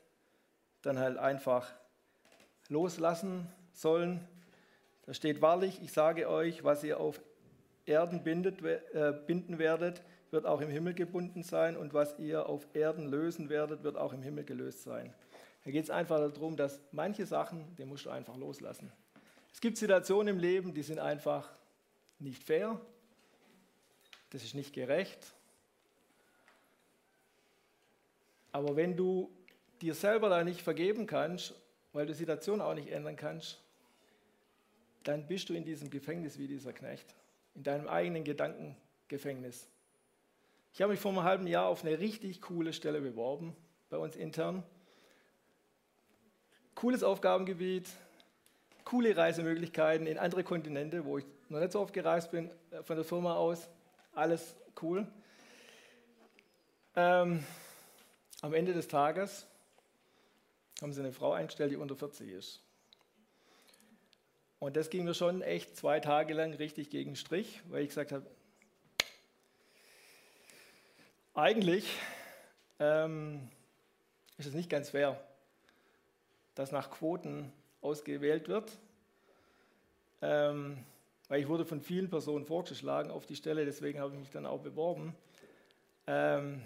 dann 0.81 0.99
halt 0.99 1.19
einfach 1.19 1.71
loslassen 2.71 3.47
sollen 3.75 4.27
da 5.07 5.15
steht 5.15 5.43
wahrlich, 5.43 5.81
ich 5.83 5.93
sage 5.93 6.29
euch, 6.29 6.65
was 6.65 6.85
ihr 6.85 7.01
auf 7.01 7.21
Erden 7.87 8.23
bindet, 8.23 8.63
äh, 8.63 9.13
binden 9.27 9.59
werdet, 9.59 10.03
wird 10.31 10.47
auch 10.47 10.61
im 10.61 10.71
Himmel 10.71 10.95
gebunden 10.95 11.43
sein 11.43 11.77
und 11.77 11.93
was 11.93 12.19
ihr 12.19 12.47
auf 12.49 12.69
Erden 12.75 13.07
lösen 13.07 13.49
werdet, 13.49 13.83
wird 13.83 13.97
auch 13.97 14.13
im 14.13 14.23
Himmel 14.23 14.45
gelöst 14.45 14.83
sein. 14.83 15.13
Da 15.65 15.71
geht 15.71 15.85
es 15.85 15.91
einfach 15.91 16.19
darum, 16.33 16.57
dass 16.57 16.81
manche 16.93 17.27
Sachen, 17.27 17.75
die 17.77 17.85
musst 17.85 18.07
du 18.07 18.11
einfach 18.11 18.37
loslassen. 18.37 18.93
Es 19.53 19.61
gibt 19.61 19.77
Situationen 19.77 20.37
im 20.37 20.41
Leben, 20.41 20.73
die 20.73 20.83
sind 20.83 20.99
einfach 20.99 21.51
nicht 22.19 22.43
fair, 22.43 22.81
das 24.31 24.45
ist 24.45 24.55
nicht 24.55 24.73
gerecht. 24.73 25.35
Aber 28.53 28.77
wenn 28.77 28.97
du 28.97 29.31
dir 29.81 29.95
selber 29.95 30.29
da 30.29 30.45
nicht 30.45 30.63
vergeben 30.63 31.07
kannst, 31.07 31.55
weil 31.93 32.07
du 32.07 32.13
die 32.13 32.19
Situation 32.19 32.61
auch 32.61 32.75
nicht 32.75 32.91
ändern 32.91 33.17
kannst, 33.17 33.63
dann 35.05 35.27
bist 35.27 35.49
du 35.49 35.55
in 35.55 35.65
diesem 35.65 35.91
Gefängnis 35.91 36.39
wie 36.39 36.47
dieser 36.47 36.73
Knecht, 36.73 37.15
in 37.55 37.63
deinem 37.63 37.89
eigenen 37.89 38.25
Gedankengefängnis. 38.25 39.69
Ich 40.73 40.83
habe 40.83 40.93
mich 40.93 41.01
vor 41.01 41.11
einem 41.11 41.25
halben 41.25 41.47
Jahr 41.47 41.67
auf 41.67 41.85
eine 41.85 41.99
richtig 41.99 42.41
coole 42.43 42.73
Stelle 42.73 43.01
beworben, 43.01 43.57
bei 43.89 43.97
uns 43.99 44.15
intern. 44.17 44.63
Cooles 46.75 47.03
Aufgabengebiet, 47.03 47.89
coole 48.85 49.17
Reisemöglichkeiten 49.17 50.07
in 50.07 50.19
andere 50.19 50.45
Kontinente, 50.45 51.05
wo 51.05 51.19
ich 51.19 51.25
noch 51.49 51.59
nicht 51.61 51.73
so 51.73 51.81
oft 51.81 51.93
gereist 51.93 52.31
bin, 52.31 52.51
äh, 52.71 52.83
von 52.83 52.97
der 52.97 53.05
Firma 53.05 53.35
aus. 53.35 53.69
Alles 54.13 54.57
cool. 54.81 55.07
Ähm, 56.95 57.45
am 58.43 58.55
Ende 58.55 58.73
des 58.73 58.89
Tages 58.89 59.47
haben 60.81 60.93
sie 60.93 61.01
eine 61.01 61.13
Frau 61.13 61.33
eingestellt, 61.33 61.73
die 61.73 61.77
unter 61.77 61.97
40 61.97 62.31
ist. 62.31 62.63
Und 64.61 64.77
das 64.77 64.91
ging 64.91 65.05
mir 65.05 65.15
schon 65.15 65.41
echt 65.41 65.75
zwei 65.75 66.01
Tage 66.01 66.35
lang 66.35 66.53
richtig 66.53 66.91
gegen 66.91 67.13
den 67.13 67.17
Strich, 67.17 67.63
weil 67.71 67.83
ich 67.83 67.89
gesagt 67.89 68.13
habe, 68.13 68.27
eigentlich 71.33 71.97
ähm, 72.79 73.49
ist 74.37 74.45
es 74.45 74.53
nicht 74.53 74.69
ganz 74.69 74.91
fair, 74.91 75.19
dass 76.55 76.73
nach 76.73 76.91
Quoten 76.91 77.51
ausgewählt 77.81 78.49
wird, 78.49 78.77
ähm, 80.21 80.77
weil 81.29 81.41
ich 81.41 81.49
wurde 81.49 81.65
von 81.65 81.81
vielen 81.81 82.11
Personen 82.11 82.45
vorgeschlagen 82.45 83.11
auf 83.11 83.25
die 83.25 83.37
Stelle, 83.37 83.65
deswegen 83.65 83.99
habe 83.99 84.13
ich 84.13 84.21
mich 84.21 84.31
dann 84.31 84.45
auch 84.45 84.61
beworben. 84.61 85.17
Ähm, 86.07 86.61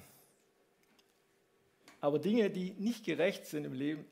aber 2.00 2.18
Dinge, 2.18 2.50
die 2.50 2.72
nicht 2.72 3.04
gerecht 3.04 3.46
sind 3.46 3.64
im 3.64 3.72
Leben, 3.72 4.04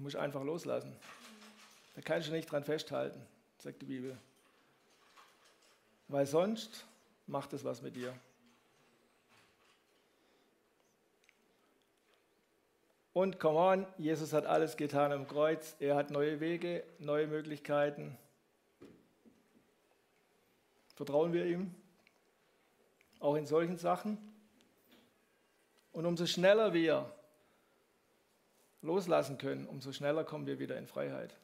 Du 0.00 0.04
musst 0.04 0.16
einfach 0.16 0.42
loslassen. 0.42 0.96
Da 1.94 2.00
kannst 2.00 2.28
du 2.28 2.32
nicht 2.32 2.50
dran 2.50 2.64
festhalten, 2.64 3.20
sagt 3.58 3.82
die 3.82 3.84
Bibel. 3.84 4.16
Weil 6.08 6.24
sonst 6.24 6.86
macht 7.26 7.52
es 7.52 7.64
was 7.64 7.82
mit 7.82 7.96
dir. 7.96 8.14
Und 13.12 13.38
come 13.38 13.58
on, 13.58 13.86
Jesus 13.98 14.32
hat 14.32 14.46
alles 14.46 14.78
getan 14.78 15.12
am 15.12 15.28
Kreuz. 15.28 15.76
Er 15.80 15.96
hat 15.96 16.10
neue 16.10 16.40
Wege, 16.40 16.82
neue 16.98 17.26
Möglichkeiten. 17.26 18.16
Vertrauen 20.94 21.34
wir 21.34 21.44
ihm? 21.44 21.74
Auch 23.18 23.34
in 23.34 23.44
solchen 23.44 23.76
Sachen? 23.76 24.16
Und 25.92 26.06
umso 26.06 26.24
schneller 26.24 26.72
wir 26.72 27.14
loslassen 28.82 29.38
können, 29.38 29.66
umso 29.66 29.92
schneller 29.92 30.24
kommen 30.24 30.46
wir 30.46 30.58
wieder 30.58 30.76
in 30.76 30.86
Freiheit. 30.86 31.34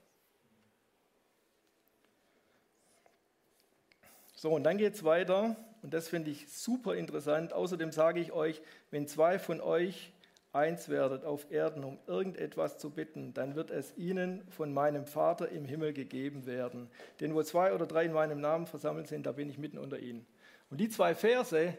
So, 4.34 4.50
und 4.50 4.64
dann 4.64 4.78
geht 4.78 4.94
es 4.94 5.04
weiter, 5.04 5.56
und 5.82 5.94
das 5.94 6.08
finde 6.08 6.30
ich 6.30 6.52
super 6.52 6.94
interessant. 6.94 7.52
Außerdem 7.52 7.92
sage 7.92 8.20
ich 8.20 8.32
euch, 8.32 8.60
wenn 8.90 9.06
zwei 9.06 9.38
von 9.38 9.60
euch 9.60 10.12
eins 10.52 10.88
werdet 10.88 11.24
auf 11.24 11.50
Erden, 11.50 11.84
um 11.84 11.98
irgendetwas 12.06 12.78
zu 12.78 12.90
bitten, 12.90 13.34
dann 13.34 13.54
wird 13.54 13.70
es 13.70 13.96
ihnen 13.96 14.42
von 14.48 14.72
meinem 14.72 15.06
Vater 15.06 15.50
im 15.50 15.64
Himmel 15.64 15.92
gegeben 15.92 16.46
werden. 16.46 16.90
Denn 17.20 17.34
wo 17.34 17.42
zwei 17.42 17.72
oder 17.72 17.86
drei 17.86 18.06
in 18.06 18.12
meinem 18.12 18.40
Namen 18.40 18.66
versammelt 18.66 19.06
sind, 19.06 19.26
da 19.26 19.32
bin 19.32 19.48
ich 19.48 19.58
mitten 19.58 19.78
unter 19.78 19.98
ihnen. 19.98 20.26
Und 20.70 20.80
die 20.80 20.88
zwei 20.88 21.14
Verse, 21.14 21.76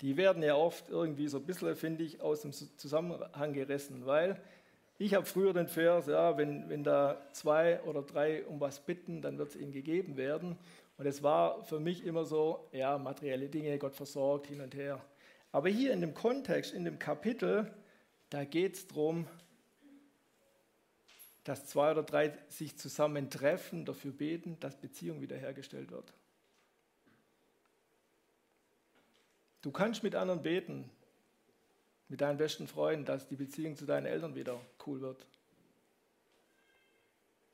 die 0.00 0.16
werden 0.16 0.42
ja 0.42 0.54
oft 0.54 0.88
irgendwie 0.88 1.28
so 1.28 1.38
ein 1.38 1.44
bisschen, 1.44 1.76
finde 1.76 2.04
ich, 2.04 2.22
aus 2.22 2.42
dem 2.42 2.52
Zusammenhang 2.52 3.52
gerissen, 3.52 4.06
weil 4.06 4.40
ich 5.00 5.14
habe 5.14 5.24
früher 5.24 5.54
den 5.54 5.66
Vers, 5.66 6.08
ja, 6.08 6.36
wenn, 6.36 6.68
wenn 6.68 6.84
da 6.84 7.26
zwei 7.32 7.82
oder 7.84 8.02
drei 8.02 8.44
um 8.44 8.60
was 8.60 8.80
bitten, 8.80 9.22
dann 9.22 9.38
wird 9.38 9.48
es 9.48 9.56
ihnen 9.56 9.72
gegeben 9.72 10.18
werden. 10.18 10.58
Und 10.98 11.06
es 11.06 11.22
war 11.22 11.64
für 11.64 11.80
mich 11.80 12.04
immer 12.04 12.26
so, 12.26 12.68
ja, 12.72 12.98
materielle 12.98 13.48
Dinge, 13.48 13.78
Gott 13.78 13.96
versorgt, 13.96 14.48
hin 14.48 14.60
und 14.60 14.74
her. 14.74 15.02
Aber 15.52 15.70
hier 15.70 15.94
in 15.94 16.02
dem 16.02 16.12
Kontext, 16.12 16.74
in 16.74 16.84
dem 16.84 16.98
Kapitel, 16.98 17.72
da 18.28 18.44
geht 18.44 18.74
es 18.74 18.86
darum, 18.88 19.26
dass 21.44 21.64
zwei 21.64 21.92
oder 21.92 22.02
drei 22.02 22.36
sich 22.48 22.76
zusammentreffen, 22.76 23.86
dafür 23.86 24.12
beten, 24.12 24.58
dass 24.60 24.76
Beziehung 24.76 25.22
wiederhergestellt 25.22 25.90
wird. 25.90 26.12
Du 29.62 29.70
kannst 29.70 30.02
mit 30.02 30.14
anderen 30.14 30.42
beten, 30.42 30.90
mit 32.10 32.20
deinen 32.20 32.38
besten 32.38 32.66
Freunden, 32.66 33.04
dass 33.04 33.28
die 33.28 33.36
Beziehung 33.36 33.76
zu 33.76 33.86
deinen 33.86 34.04
Eltern 34.04 34.34
wieder 34.34 34.60
cool 34.84 35.00
wird. 35.00 35.24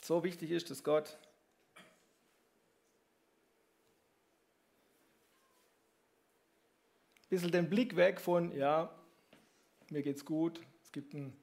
So 0.02 0.24
wichtig 0.24 0.50
ist 0.50 0.70
es 0.70 0.82
Gott. 0.82 1.18
Ein 7.18 7.28
bisschen 7.28 7.52
den 7.52 7.68
Blick 7.68 7.96
weg 7.96 8.18
von, 8.18 8.56
ja, 8.56 8.90
mir 9.90 10.02
geht's 10.02 10.24
gut, 10.24 10.60
es 10.82 10.90
gibt 10.90 11.12
ein, 11.12 11.36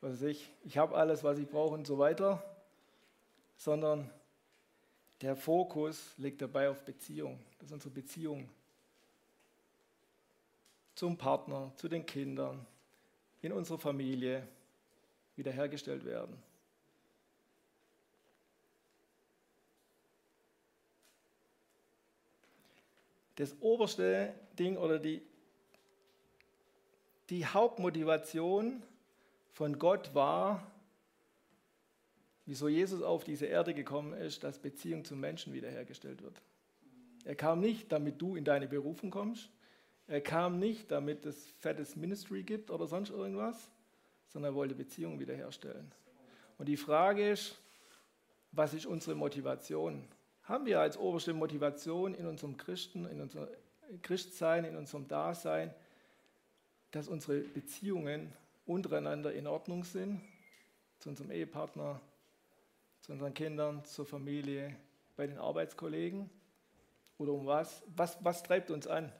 was 0.00 0.12
weiß 0.12 0.22
ich, 0.22 0.48
ich 0.62 0.78
habe 0.78 0.94
alles, 0.96 1.24
was 1.24 1.38
ich 1.38 1.48
brauche 1.48 1.74
und 1.74 1.86
so 1.86 1.98
weiter, 1.98 2.44
sondern 3.56 4.08
der 5.22 5.34
Fokus 5.34 6.14
liegt 6.18 6.40
dabei 6.40 6.68
auf 6.68 6.84
Beziehung. 6.84 7.40
Das 7.58 7.66
ist 7.68 7.72
unsere 7.72 7.94
Beziehung 7.94 8.48
zum 10.94 11.16
Partner, 11.16 11.72
zu 11.76 11.88
den 11.88 12.06
Kindern, 12.06 12.66
in 13.42 13.52
unserer 13.52 13.78
Familie 13.78 14.46
wiederhergestellt 15.36 16.04
werden. 16.04 16.36
Das 23.36 23.56
oberste 23.60 24.32
Ding 24.58 24.76
oder 24.76 24.98
die 24.98 25.20
die 27.30 27.46
Hauptmotivation 27.46 28.82
von 29.52 29.78
Gott 29.78 30.14
war, 30.14 30.70
wieso 32.46 32.68
Jesus 32.68 33.02
auf 33.02 33.24
diese 33.24 33.46
Erde 33.46 33.72
gekommen 33.72 34.12
ist, 34.12 34.44
dass 34.44 34.58
Beziehung 34.58 35.04
zum 35.04 35.20
Menschen 35.20 35.54
wiederhergestellt 35.54 36.22
wird. 36.22 36.40
Er 37.24 37.34
kam 37.34 37.60
nicht, 37.60 37.90
damit 37.90 38.20
du 38.20 38.36
in 38.36 38.44
deine 38.44 38.68
Berufung 38.68 39.10
kommst. 39.10 39.48
Er 40.06 40.20
kam 40.20 40.58
nicht, 40.58 40.90
damit 40.90 41.24
es 41.24 41.50
fettes 41.58 41.96
Ministry 41.96 42.42
gibt 42.42 42.70
oder 42.70 42.86
sonst 42.86 43.10
irgendwas, 43.10 43.70
sondern 44.28 44.52
er 44.52 44.54
wollte 44.54 44.74
Beziehungen 44.74 45.18
wiederherstellen. 45.18 45.90
Und 46.58 46.66
die 46.66 46.76
Frage 46.76 47.30
ist, 47.30 47.58
was 48.52 48.74
ist 48.74 48.86
unsere 48.86 49.16
Motivation? 49.16 50.06
Haben 50.42 50.66
wir 50.66 50.80
als 50.80 50.98
oberste 50.98 51.32
Motivation 51.32 52.14
in 52.14 52.26
unserem 52.26 52.56
Christen, 52.56 53.06
in 53.06 53.20
unserem 53.20 53.48
Christsein, 54.02 54.64
in 54.64 54.76
unserem 54.76 55.08
Dasein, 55.08 55.74
dass 56.90 57.08
unsere 57.08 57.40
Beziehungen 57.40 58.32
untereinander 58.66 59.32
in 59.32 59.46
Ordnung 59.46 59.84
sind, 59.84 60.20
zu 60.98 61.08
unserem 61.08 61.30
Ehepartner, 61.30 62.00
zu 63.00 63.12
unseren 63.12 63.34
Kindern, 63.34 63.84
zur 63.84 64.06
Familie, 64.06 64.76
bei 65.16 65.26
den 65.26 65.38
Arbeitskollegen? 65.38 66.30
Oder 67.18 67.32
um 67.32 67.46
was? 67.46 67.82
Was, 67.96 68.22
was 68.22 68.42
treibt 68.42 68.70
uns 68.70 68.86
an? 68.86 69.12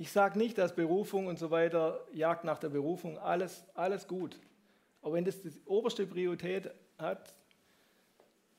Ich 0.00 0.12
sage 0.12 0.38
nicht, 0.38 0.56
dass 0.56 0.76
Berufung 0.76 1.26
und 1.26 1.40
so 1.40 1.50
weiter, 1.50 2.06
Jagd 2.12 2.44
nach 2.44 2.58
der 2.58 2.68
Berufung, 2.68 3.18
alles, 3.18 3.64
alles 3.74 4.06
gut. 4.06 4.38
Aber 5.02 5.14
wenn 5.14 5.24
das 5.24 5.42
die 5.42 5.50
oberste 5.66 6.06
Priorität 6.06 6.70
hat, 6.98 7.34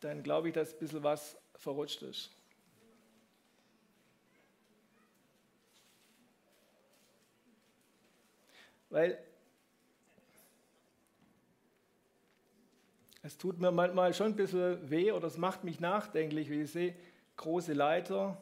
dann 0.02 0.22
glaube 0.22 0.50
ich, 0.50 0.54
dass 0.54 0.74
ein 0.74 0.80
bisschen 0.80 1.02
was 1.02 1.38
verrutscht 1.56 2.02
ist. 2.02 2.32
Weil 8.90 9.18
es 13.22 13.38
tut 13.38 13.60
mir 13.60 13.72
manchmal 13.72 14.14
schon 14.14 14.28
ein 14.28 14.36
bisschen 14.36 14.90
weh 14.90 15.14
oder 15.14 15.28
es 15.28 15.38
macht 15.38 15.64
mich 15.64 15.80
nachdenklich, 15.80 16.50
wie 16.50 16.64
ich 16.64 16.72
sehe, 16.72 16.96
große 17.38 17.72
Leiter, 17.72 18.42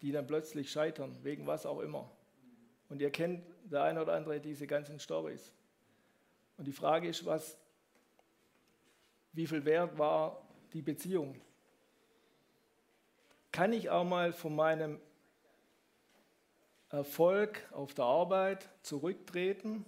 die 0.00 0.12
dann 0.12 0.26
plötzlich 0.26 0.70
scheitern, 0.70 1.14
wegen 1.22 1.46
was 1.46 1.66
auch 1.66 1.80
immer. 1.80 2.10
Und 2.92 3.00
ihr 3.00 3.10
kennt 3.10 3.42
der 3.64 3.84
eine 3.84 4.02
oder 4.02 4.12
andere 4.12 4.38
diese 4.38 4.66
ganzen 4.66 5.00
Stories. 5.00 5.50
Und 6.58 6.66
die 6.66 6.72
Frage 6.72 7.08
ist, 7.08 7.24
was, 7.24 7.56
wie 9.32 9.46
viel 9.46 9.64
wert 9.64 9.96
war 9.96 10.46
die 10.74 10.82
Beziehung? 10.82 11.40
Kann 13.50 13.72
ich 13.72 13.88
auch 13.88 14.04
mal 14.04 14.34
von 14.34 14.54
meinem 14.54 15.00
Erfolg 16.90 17.66
auf 17.72 17.94
der 17.94 18.04
Arbeit 18.04 18.68
zurücktreten, 18.82 19.86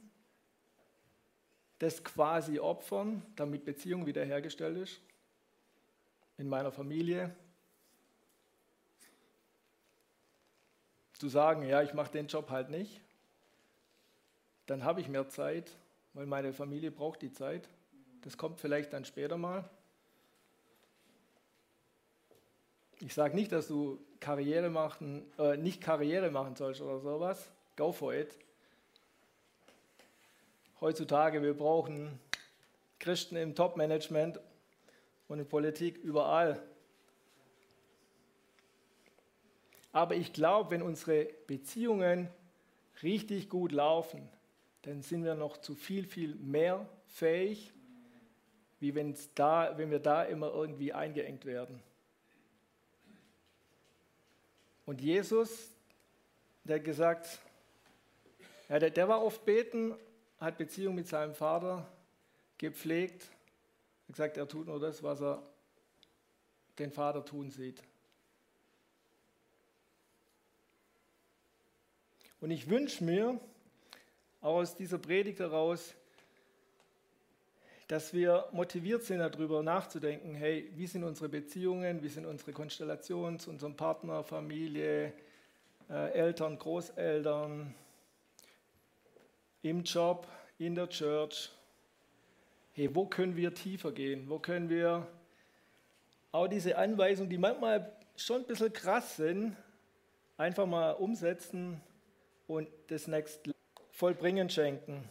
das 1.80 2.02
quasi 2.04 2.58
opfern, 2.58 3.22
damit 3.36 3.66
Beziehung 3.66 4.06
wiederhergestellt 4.06 4.78
ist 4.78 5.02
in 6.38 6.48
meiner 6.48 6.72
Familie. 6.72 7.36
Zu 11.14 11.28
sagen, 11.28 11.64
ja, 11.64 11.82
ich 11.82 11.94
mache 11.94 12.12
den 12.12 12.26
Job 12.26 12.50
halt 12.50 12.70
nicht, 12.70 13.00
dann 14.66 14.84
habe 14.84 15.00
ich 15.00 15.08
mehr 15.08 15.28
Zeit, 15.28 15.70
weil 16.12 16.26
meine 16.26 16.52
Familie 16.52 16.90
braucht 16.90 17.22
die 17.22 17.32
Zeit. 17.32 17.68
Das 18.22 18.38
kommt 18.38 18.60
vielleicht 18.60 18.92
dann 18.92 19.04
später 19.04 19.36
mal. 19.36 19.68
Ich 23.00 23.12
sage 23.12 23.34
nicht, 23.34 23.52
dass 23.52 23.68
du 23.68 23.98
Karriere 24.20 24.70
machen, 24.70 25.30
äh, 25.38 25.56
nicht 25.56 25.82
Karriere 25.82 26.30
machen 26.30 26.56
sollst 26.56 26.80
oder 26.80 27.00
sowas. 27.00 27.50
Go 27.76 27.92
for 27.92 28.14
it. 28.14 28.38
Heutzutage, 30.80 31.42
wir 31.42 31.54
brauchen 31.54 32.18
Christen 32.98 33.36
im 33.36 33.54
Top-Management 33.54 34.40
und 35.28 35.38
in 35.38 35.46
Politik 35.46 35.98
überall. 35.98 36.62
Aber 39.94 40.16
ich 40.16 40.32
glaube, 40.32 40.72
wenn 40.72 40.82
unsere 40.82 41.26
Beziehungen 41.46 42.28
richtig 43.04 43.48
gut 43.48 43.70
laufen, 43.70 44.28
dann 44.82 45.02
sind 45.02 45.22
wir 45.24 45.36
noch 45.36 45.56
zu 45.58 45.76
viel, 45.76 46.04
viel 46.04 46.34
mehr 46.34 46.84
fähig, 47.06 47.72
wie 48.80 48.96
wenn's 48.96 49.32
da, 49.36 49.78
wenn 49.78 49.92
wir 49.92 50.00
da 50.00 50.24
immer 50.24 50.52
irgendwie 50.52 50.92
eingeengt 50.92 51.44
werden. 51.44 51.80
Und 54.84 55.00
Jesus, 55.00 55.70
der 56.64 56.78
hat 56.78 56.84
gesagt, 56.84 57.38
ja, 58.68 58.80
der, 58.80 58.90
der 58.90 59.08
war 59.08 59.22
oft 59.22 59.44
beten, 59.44 59.94
hat 60.40 60.58
Beziehung 60.58 60.96
mit 60.96 61.06
seinem 61.06 61.36
Vater 61.36 61.88
gepflegt, 62.58 63.30
hat 64.08 64.16
gesagt, 64.16 64.36
er 64.38 64.48
tut 64.48 64.66
nur 64.66 64.80
das, 64.80 65.04
was 65.04 65.22
er 65.22 65.40
den 66.80 66.90
Vater 66.90 67.24
tun 67.24 67.48
sieht. 67.48 67.80
Und 72.44 72.50
ich 72.50 72.68
wünsche 72.68 73.02
mir 73.02 73.40
aus 74.42 74.76
dieser 74.76 74.98
Predigt 74.98 75.38
heraus, 75.38 75.94
dass 77.88 78.12
wir 78.12 78.50
motiviert 78.52 79.02
sind, 79.02 79.20
darüber 79.20 79.62
nachzudenken, 79.62 80.34
hey, 80.34 80.70
wie 80.74 80.86
sind 80.86 81.04
unsere 81.04 81.30
Beziehungen, 81.30 82.02
wie 82.02 82.10
sind 82.10 82.26
unsere 82.26 82.52
Konstellationen 82.52 83.38
zu 83.38 83.48
unserem 83.48 83.74
Partner, 83.76 84.22
Familie, 84.22 85.14
äh, 85.88 86.10
Eltern, 86.10 86.58
Großeltern, 86.58 87.74
im 89.62 89.82
Job, 89.82 90.28
in 90.58 90.74
der 90.74 90.90
Church. 90.90 91.50
Hey, 92.74 92.94
wo 92.94 93.06
können 93.06 93.36
wir 93.36 93.54
tiefer 93.54 93.90
gehen? 93.90 94.28
Wo 94.28 94.38
können 94.38 94.68
wir 94.68 95.06
auch 96.30 96.48
diese 96.48 96.76
Anweisungen, 96.76 97.30
die 97.30 97.38
manchmal 97.38 97.90
schon 98.16 98.42
ein 98.42 98.46
bisschen 98.46 98.70
krass 98.70 99.16
sind, 99.16 99.56
einfach 100.36 100.66
mal 100.66 100.90
umsetzen 100.90 101.80
und 102.46 102.68
das 102.88 103.06
nächste 103.06 103.54
vollbringen 103.90 104.50
schenken? 104.50 105.08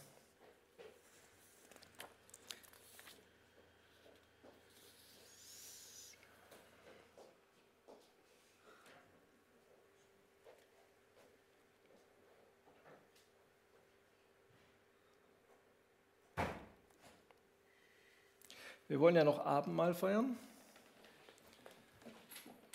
Wir 18.86 19.00
wollen 19.00 19.16
ja 19.16 19.24
noch 19.24 19.44
Abendmahl 19.44 19.92
feiern. 19.94 20.38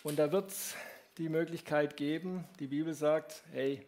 Und 0.04 0.18
da 0.18 0.32
wird 0.32 0.50
es 0.50 0.76
die 1.18 1.30
Möglichkeit 1.30 1.96
geben, 1.96 2.46
die 2.60 2.68
Bibel 2.68 2.94
sagt, 2.94 3.44
hey, 3.52 3.86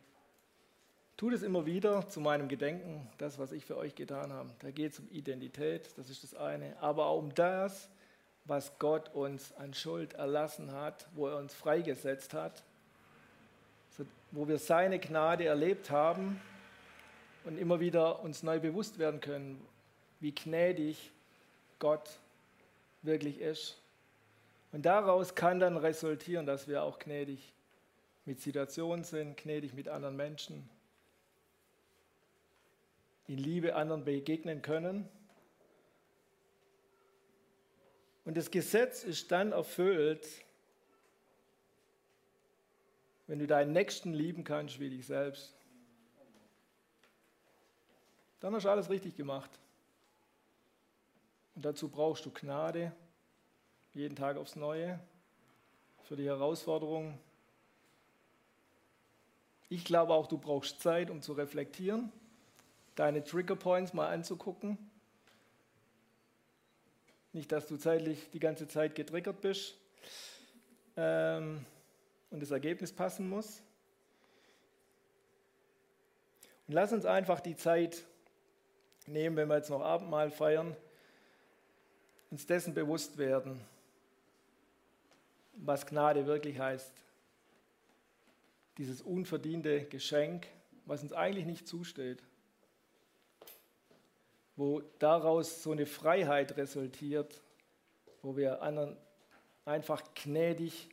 tut 1.21 1.33
es 1.33 1.43
immer 1.43 1.67
wieder 1.67 2.09
zu 2.09 2.19
meinem 2.19 2.47
Gedenken, 2.47 3.07
das, 3.19 3.37
was 3.37 3.51
ich 3.51 3.63
für 3.63 3.77
euch 3.77 3.93
getan 3.93 4.33
habe. 4.33 4.49
Da 4.57 4.71
geht 4.71 4.93
es 4.93 4.99
um 4.99 5.07
Identität, 5.11 5.95
das 5.95 6.09
ist 6.09 6.23
das 6.23 6.33
eine, 6.33 6.75
aber 6.81 7.05
auch 7.05 7.19
um 7.19 7.31
das, 7.35 7.89
was 8.45 8.79
Gott 8.79 9.13
uns 9.13 9.53
an 9.53 9.75
Schuld 9.75 10.13
erlassen 10.13 10.71
hat, 10.71 11.07
wo 11.13 11.27
er 11.27 11.37
uns 11.37 11.53
freigesetzt 11.53 12.33
hat, 12.33 12.63
wo 14.31 14.47
wir 14.47 14.57
seine 14.57 14.97
Gnade 14.97 15.45
erlebt 15.45 15.91
haben 15.91 16.41
und 17.43 17.59
immer 17.59 17.79
wieder 17.79 18.23
uns 18.23 18.41
neu 18.41 18.59
bewusst 18.59 18.97
werden 18.97 19.19
können, 19.19 19.63
wie 20.21 20.33
gnädig 20.33 21.11
Gott 21.77 22.09
wirklich 23.03 23.39
ist. 23.41 23.79
Und 24.71 24.87
daraus 24.87 25.35
kann 25.35 25.59
dann 25.59 25.77
resultieren, 25.77 26.47
dass 26.47 26.67
wir 26.67 26.81
auch 26.81 26.97
gnädig 26.97 27.53
mit 28.25 28.41
Situationen 28.41 29.03
sind, 29.03 29.37
gnädig 29.37 29.75
mit 29.75 29.87
anderen 29.87 30.15
Menschen, 30.15 30.67
in 33.27 33.37
Liebe 33.37 33.75
anderen 33.75 34.03
begegnen 34.03 34.61
können. 34.61 35.07
Und 38.25 38.37
das 38.37 38.51
Gesetz 38.51 39.03
ist 39.03 39.31
dann 39.31 39.51
erfüllt, 39.51 40.27
wenn 43.27 43.39
du 43.39 43.47
deinen 43.47 43.71
Nächsten 43.71 44.13
lieben 44.13 44.43
kannst 44.43 44.79
wie 44.79 44.89
dich 44.89 45.05
selbst. 45.05 45.55
Dann 48.41 48.53
hast 48.53 48.65
du 48.65 48.69
alles 48.69 48.89
richtig 48.89 49.15
gemacht. 49.15 49.49
Und 51.55 51.65
dazu 51.65 51.89
brauchst 51.89 52.25
du 52.25 52.31
Gnade, 52.31 52.91
jeden 53.93 54.15
Tag 54.15 54.37
aufs 54.37 54.55
Neue, 54.55 54.99
für 56.03 56.15
die 56.15 56.25
Herausforderungen. 56.25 57.17
Ich 59.69 59.85
glaube 59.85 60.13
auch, 60.13 60.27
du 60.27 60.37
brauchst 60.37 60.81
Zeit, 60.81 61.09
um 61.09 61.21
zu 61.21 61.33
reflektieren, 61.33 62.11
deine 62.95 63.23
Trigger 63.23 63.55
Points 63.55 63.93
mal 63.93 64.09
anzugucken. 64.09 64.77
Nicht, 67.33 67.51
dass 67.51 67.67
du 67.67 67.77
zeitlich 67.77 68.29
die 68.31 68.39
ganze 68.39 68.67
Zeit 68.67 68.95
getriggert 68.95 69.41
bist 69.41 69.77
ähm, 70.97 71.65
und 72.29 72.41
das 72.41 72.51
Ergebnis 72.51 72.91
passen 72.91 73.29
muss. 73.29 73.61
Und 76.67 76.73
lass 76.73 76.91
uns 76.91 77.05
einfach 77.05 77.39
die 77.39 77.55
Zeit 77.55 78.03
nehmen, 79.07 79.35
wenn 79.35 79.47
wir 79.47 79.57
jetzt 79.57 79.69
noch 79.69 79.81
Abendmahl 79.81 80.31
feiern, 80.31 80.75
uns 82.29 82.45
dessen 82.45 82.73
bewusst 82.73 83.17
werden, 83.17 83.59
was 85.53 85.85
Gnade 85.85 86.25
wirklich 86.25 86.59
heißt. 86.59 86.91
Dieses 88.77 89.01
unverdiente 89.01 89.85
Geschenk, 89.85 90.47
was 90.85 91.03
uns 91.03 91.13
eigentlich 91.13 91.45
nicht 91.45 91.67
zusteht. 91.67 92.23
Wo 94.63 94.83
daraus 94.99 95.63
so 95.63 95.71
eine 95.71 95.87
Freiheit 95.87 96.55
resultiert, 96.55 97.41
wo 98.21 98.37
wir 98.37 98.61
anderen 98.61 98.95
einfach 99.65 100.03
gnädig 100.13 100.87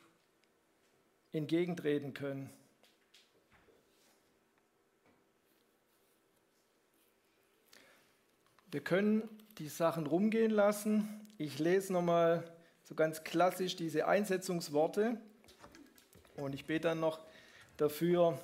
entgegentreten 1.32 2.14
können. 2.14 2.48
Wir 8.70 8.80
können 8.80 9.28
die 9.58 9.68
Sachen 9.68 10.06
rumgehen 10.06 10.50
lassen. 10.50 11.28
Ich 11.36 11.58
lese 11.58 11.92
nochmal 11.92 12.50
so 12.84 12.94
ganz 12.94 13.22
klassisch 13.22 13.76
diese 13.76 14.06
Einsetzungsworte 14.06 15.20
und 16.36 16.54
ich 16.54 16.64
bete 16.64 16.88
dann 16.88 17.00
noch 17.00 17.20
dafür. 17.76 18.40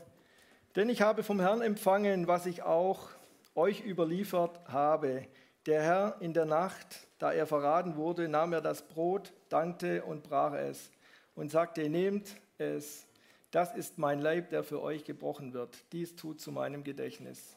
Denn 0.77 0.91
ich 0.91 1.01
habe 1.01 1.23
vom 1.23 1.41
Herrn 1.41 1.63
empfangen, 1.63 2.27
was 2.27 2.45
ich 2.45 2.63
auch 2.63 3.09
euch 3.55 3.85
überliefert 3.85 4.61
habe. 4.69 5.27
Der 5.67 5.83
Herr 5.83 6.17
in 6.21 6.33
der 6.33 6.45
Nacht, 6.45 7.07
da 7.19 7.33
er 7.33 7.47
verraten 7.47 7.97
wurde, 7.97 8.29
nahm 8.29 8.53
er 8.53 8.61
das 8.61 8.87
Brot, 8.87 9.33
dankte 9.49 10.05
und 10.05 10.23
brach 10.25 10.53
es 10.53 10.91
und 11.35 11.51
sagte, 11.51 11.89
nehmt 11.89 12.37
es, 12.59 13.07
das 13.51 13.75
ist 13.75 13.99
mein 13.99 14.21
Leib, 14.21 14.51
der 14.51 14.65
für 14.65 14.83
euch 14.83 15.05
gebrochen 15.05 15.53
wird. 15.55 15.85
Dies 15.93 16.17
tut 16.17 16.41
zu 16.41 16.53
meinem 16.53 16.85
Gedächtnis 16.85 17.57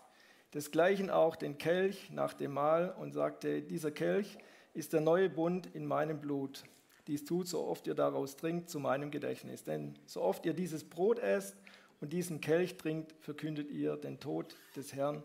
desgleichen 0.53 1.09
auch 1.09 1.35
den 1.35 1.57
Kelch 1.57 2.09
nach 2.11 2.33
dem 2.33 2.53
Mahl 2.53 2.93
und 2.99 3.13
sagte, 3.13 3.61
dieser 3.61 3.91
Kelch 3.91 4.37
ist 4.73 4.93
der 4.93 5.01
neue 5.01 5.29
Bund 5.29 5.67
in 5.75 5.85
meinem 5.85 6.19
Blut. 6.19 6.63
Dies 7.07 7.23
tut, 7.25 7.47
so 7.47 7.65
oft 7.65 7.87
ihr 7.87 7.95
daraus 7.95 8.35
trinkt, 8.35 8.69
zu 8.69 8.79
meinem 8.79 9.11
Gedächtnis. 9.11 9.63
Denn 9.63 9.95
so 10.05 10.21
oft 10.21 10.45
ihr 10.45 10.53
dieses 10.53 10.83
Brot 10.83 11.19
esst 11.19 11.55
und 12.01 12.11
diesen 12.11 12.41
Kelch 12.41 12.77
trinkt, 12.77 13.13
verkündet 13.19 13.71
ihr 13.71 13.97
den 13.97 14.19
Tod 14.19 14.55
des 14.75 14.93
Herrn, 14.93 15.23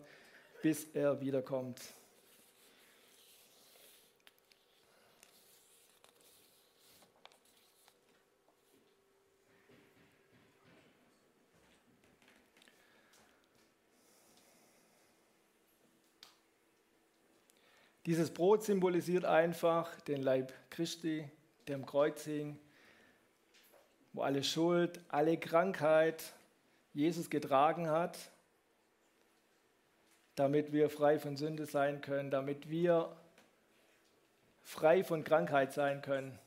bis 0.63 0.85
er 0.93 1.19
wiederkommt. 1.19 1.81
Dieses 18.05 18.33
Brot 18.33 18.63
symbolisiert 18.63 19.25
einfach 19.25 19.99
den 20.01 20.23
Leib 20.23 20.53
Christi, 20.69 21.29
der 21.67 21.75
am 21.75 21.85
Kreuz 21.85 22.23
hing, 22.23 22.57
wo 24.13 24.21
alle 24.21 24.45
Schuld, 24.45 25.01
alle 25.09 25.37
Krankheit 25.37 26.23
Jesus 26.93 27.29
getragen 27.29 27.89
hat, 27.89 28.17
damit 30.35 30.71
wir 30.71 30.89
frei 30.89 31.19
von 31.19 31.37
Sünde 31.37 31.65
sein 31.65 32.01
können, 32.01 32.31
damit 32.31 32.69
wir 32.69 33.15
frei 34.63 35.03
von 35.03 35.23
Krankheit 35.23 35.73
sein 35.73 36.01
können. 36.01 36.37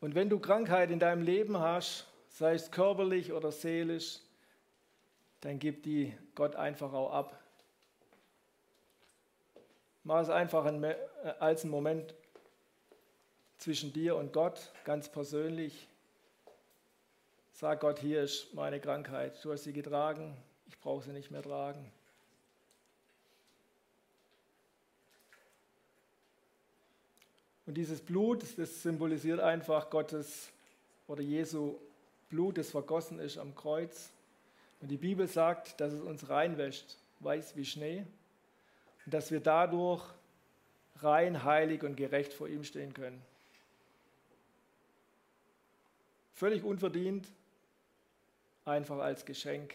Und 0.00 0.14
wenn 0.14 0.28
du 0.28 0.38
Krankheit 0.38 0.90
in 0.90 0.98
deinem 0.98 1.22
Leben 1.22 1.58
hast, 1.58 2.06
sei 2.28 2.54
es 2.54 2.70
körperlich 2.70 3.32
oder 3.32 3.50
seelisch, 3.50 4.20
dann 5.40 5.58
gib 5.58 5.82
die 5.82 6.16
Gott 6.34 6.54
einfach 6.54 6.92
auch 6.92 7.12
ab. 7.12 7.40
Mach 10.04 10.20
es 10.20 10.30
einfach 10.30 10.66
äh, 10.66 10.94
als 11.40 11.62
einen 11.62 11.72
Moment 11.72 12.14
zwischen 13.58 13.92
dir 13.92 14.16
und 14.16 14.32
Gott, 14.32 14.72
ganz 14.84 15.08
persönlich. 15.08 15.88
Sag 17.58 17.80
Gott, 17.80 18.00
hier 18.00 18.22
ist 18.22 18.52
meine 18.52 18.78
Krankheit. 18.78 19.42
Du 19.42 19.50
hast 19.50 19.64
sie 19.64 19.72
getragen, 19.72 20.36
ich 20.68 20.78
brauche 20.78 21.02
sie 21.02 21.12
nicht 21.12 21.30
mehr 21.30 21.40
tragen. 21.40 21.90
Und 27.64 27.78
dieses 27.78 28.02
Blut, 28.02 28.44
das 28.58 28.82
symbolisiert 28.82 29.40
einfach 29.40 29.88
Gottes 29.88 30.50
oder 31.08 31.22
Jesu 31.22 31.78
Blut, 32.28 32.58
das 32.58 32.68
vergossen 32.68 33.20
ist 33.20 33.38
am 33.38 33.54
Kreuz. 33.54 34.10
Und 34.82 34.88
die 34.90 34.98
Bibel 34.98 35.26
sagt, 35.26 35.80
dass 35.80 35.94
es 35.94 36.02
uns 36.02 36.28
reinwäscht, 36.28 36.98
weiß 37.20 37.56
wie 37.56 37.64
Schnee 37.64 38.04
und 39.06 39.14
dass 39.14 39.30
wir 39.30 39.40
dadurch 39.40 40.04
rein, 40.96 41.42
heilig 41.42 41.82
und 41.84 41.96
gerecht 41.96 42.34
vor 42.34 42.48
ihm 42.48 42.64
stehen 42.64 42.92
können. 42.92 43.22
Völlig 46.34 46.62
unverdient, 46.62 47.26
einfach 48.66 48.98
als 48.98 49.24
Geschenk. 49.24 49.74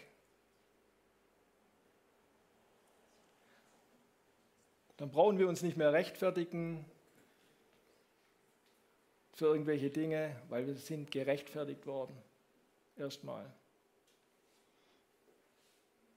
Dann 4.98 5.10
brauchen 5.10 5.38
wir 5.38 5.48
uns 5.48 5.62
nicht 5.62 5.76
mehr 5.76 5.92
rechtfertigen 5.92 6.84
für 9.32 9.46
irgendwelche 9.46 9.90
Dinge, 9.90 10.36
weil 10.48 10.66
wir 10.66 10.74
sind 10.74 11.10
gerechtfertigt 11.10 11.86
worden. 11.86 12.16
Erstmal. 12.96 13.50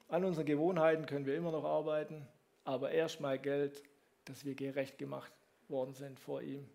An 0.10 0.24
unseren 0.24 0.46
Gewohnheiten 0.46 1.06
können 1.06 1.26
wir 1.26 1.36
immer 1.36 1.52
noch 1.52 1.64
arbeiten, 1.64 2.28
aber 2.64 2.92
erstmal 2.92 3.40
Geld, 3.40 3.82
dass 4.26 4.46
wir 4.46 4.54
gerecht 4.54 4.98
gemacht 4.98 5.32
worden 5.68 5.94
sind 5.94 6.20
vor 6.20 6.42
ihm. 6.42 6.70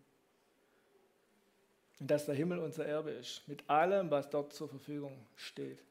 Und 2.01 2.11
dass 2.11 2.27
der 2.27 2.35
Himmel 2.35 2.59
unser 2.59 2.87
Erbe 2.87 3.11
ist, 3.11 3.47
mit 3.47 3.69
allem, 3.69 4.11
was 4.11 4.31
dort 4.31 4.53
zur 4.53 4.69
Verfügung 4.69 5.27
steht. 5.37 5.85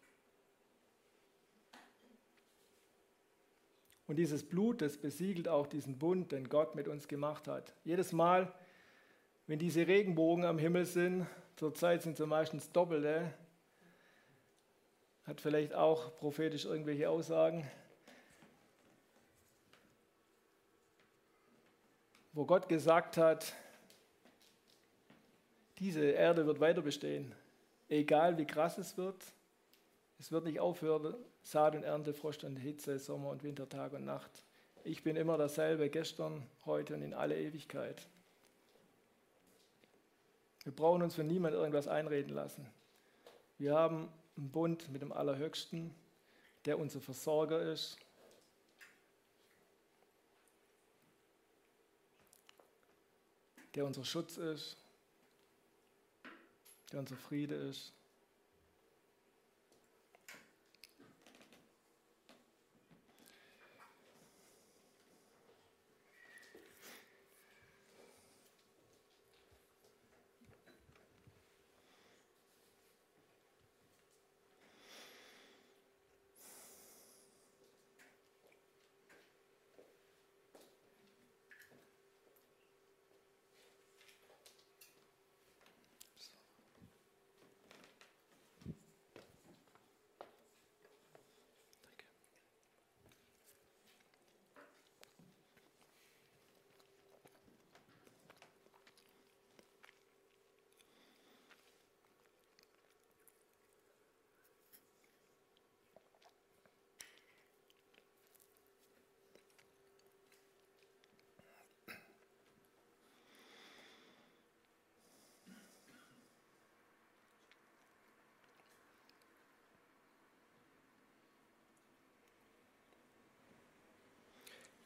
Und 4.09 4.15
dieses 4.15 4.41
Blut, 4.41 4.81
das 4.81 4.97
besiegelt 4.97 5.47
auch 5.47 5.67
diesen 5.67 5.99
Bund, 5.99 6.31
den 6.31 6.49
Gott 6.49 6.73
mit 6.73 6.87
uns 6.87 7.07
gemacht 7.07 7.47
hat. 7.47 7.75
Jedes 7.83 8.11
Mal, 8.11 8.51
wenn 9.45 9.59
diese 9.59 9.85
Regenbogen 9.85 10.45
am 10.45 10.57
Himmel 10.57 10.85
sind, 10.85 11.27
zurzeit 11.57 12.01
sind 12.01 12.17
sie 12.17 12.25
meistens 12.25 12.71
doppelte, 12.71 13.31
hat 15.25 15.39
vielleicht 15.39 15.75
auch 15.75 16.17
prophetisch 16.17 16.65
irgendwelche 16.65 17.07
Aussagen, 17.07 17.69
wo 22.33 22.45
Gott 22.45 22.67
gesagt 22.67 23.15
hat, 23.15 23.53
diese 25.77 26.03
Erde 26.03 26.47
wird 26.47 26.59
weiter 26.59 26.81
bestehen, 26.81 27.31
egal 27.89 28.39
wie 28.39 28.45
krass 28.45 28.79
es 28.79 28.97
wird. 28.97 29.23
Es 30.19 30.33
wird 30.33 30.43
nicht 30.43 30.59
aufhören, 30.59 31.15
Saat 31.43 31.75
und 31.75 31.83
Ernte, 31.83 32.13
Frost 32.13 32.43
und 32.43 32.57
Hitze, 32.57 32.99
Sommer 32.99 33.29
und 33.29 33.41
Winter, 33.43 33.69
Tag 33.69 33.93
und 33.93 34.03
Nacht. 34.03 34.43
Ich 34.83 35.01
bin 35.01 35.15
immer 35.15 35.37
dasselbe, 35.37 35.89
gestern, 35.89 36.45
heute 36.65 36.93
und 36.93 37.01
in 37.01 37.13
alle 37.13 37.39
Ewigkeit. 37.39 38.05
Wir 40.65 40.75
brauchen 40.75 41.01
uns 41.01 41.15
von 41.15 41.25
niemandem 41.25 41.61
irgendwas 41.61 41.87
einreden 41.87 42.33
lassen. 42.33 42.67
Wir 43.57 43.73
haben 43.73 44.09
einen 44.35 44.51
Bund 44.51 44.91
mit 44.91 45.01
dem 45.01 45.13
Allerhöchsten, 45.13 45.95
der 46.65 46.77
unser 46.79 46.99
Versorger 46.99 47.61
ist. 47.61 47.97
Der 53.73 53.85
unser 53.85 54.03
Schutz 54.03 54.35
ist, 54.35 54.75
der 56.91 56.99
unser 56.99 57.15
Friede 57.15 57.55
ist. 57.55 57.93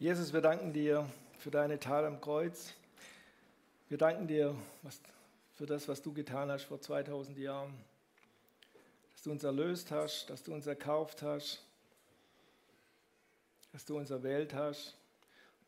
Jesus, 0.04 0.34
wir 0.34 0.41
danken 0.41 0.74
dir 0.74 1.10
für 1.39 1.49
deine 1.49 1.80
Tat 1.80 2.04
am 2.04 2.20
Kreuz. 2.20 2.74
Wir 3.88 3.97
danken 3.97 4.28
dir 4.28 4.54
für 5.54 5.66
das, 5.66 5.88
was 5.88 6.01
du 6.01 6.12
getan 6.12 6.51
hast 6.51 6.66
vor 6.66 6.82
2000 6.82 7.38
Jahren. 7.38 7.74
Dass 9.14 9.24
du 9.24 9.32
uns 9.32 9.45
erlöst 9.45 9.91
hast, 9.91 10.30
dass 10.30 10.43
du 10.43 10.54
uns 10.54 10.68
erkauft 10.68 11.22
hast, 11.22 11.64
dass 13.72 13.86
du 13.86 13.97
uns 13.97 14.10
erwählt 14.10 14.54
hast, 14.54 14.93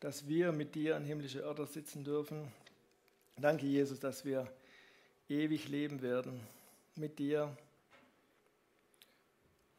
dass 0.00 0.28
wir 0.28 0.52
mit 0.52 0.74
dir 0.74 0.96
an 0.96 1.06
himmlische 1.06 1.40
Örter 1.40 1.64
sitzen 1.64 2.04
dürfen. 2.04 2.52
Danke, 3.38 3.64
Jesus, 3.64 4.00
dass 4.00 4.26
wir 4.26 4.46
ewig 5.30 5.66
leben 5.68 6.02
werden 6.02 6.46
mit 6.94 7.18
dir 7.18 7.56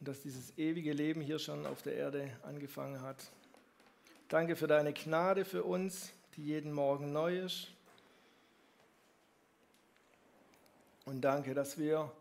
und 0.00 0.08
dass 0.08 0.20
dieses 0.22 0.58
ewige 0.58 0.92
Leben 0.92 1.20
hier 1.20 1.38
schon 1.38 1.64
auf 1.64 1.82
der 1.82 1.94
Erde 1.94 2.36
angefangen 2.42 3.00
hat. 3.02 3.18
Danke 4.28 4.56
für 4.56 4.66
deine 4.66 4.92
Gnade 4.92 5.46
für 5.46 5.64
uns, 5.64 6.12
die 6.36 6.44
jeden 6.44 6.70
Morgen 6.70 7.12
neu 7.12 7.38
ist. 7.38 7.68
Und 11.06 11.22
danke, 11.22 11.54
dass 11.54 11.78
wir 11.78 12.12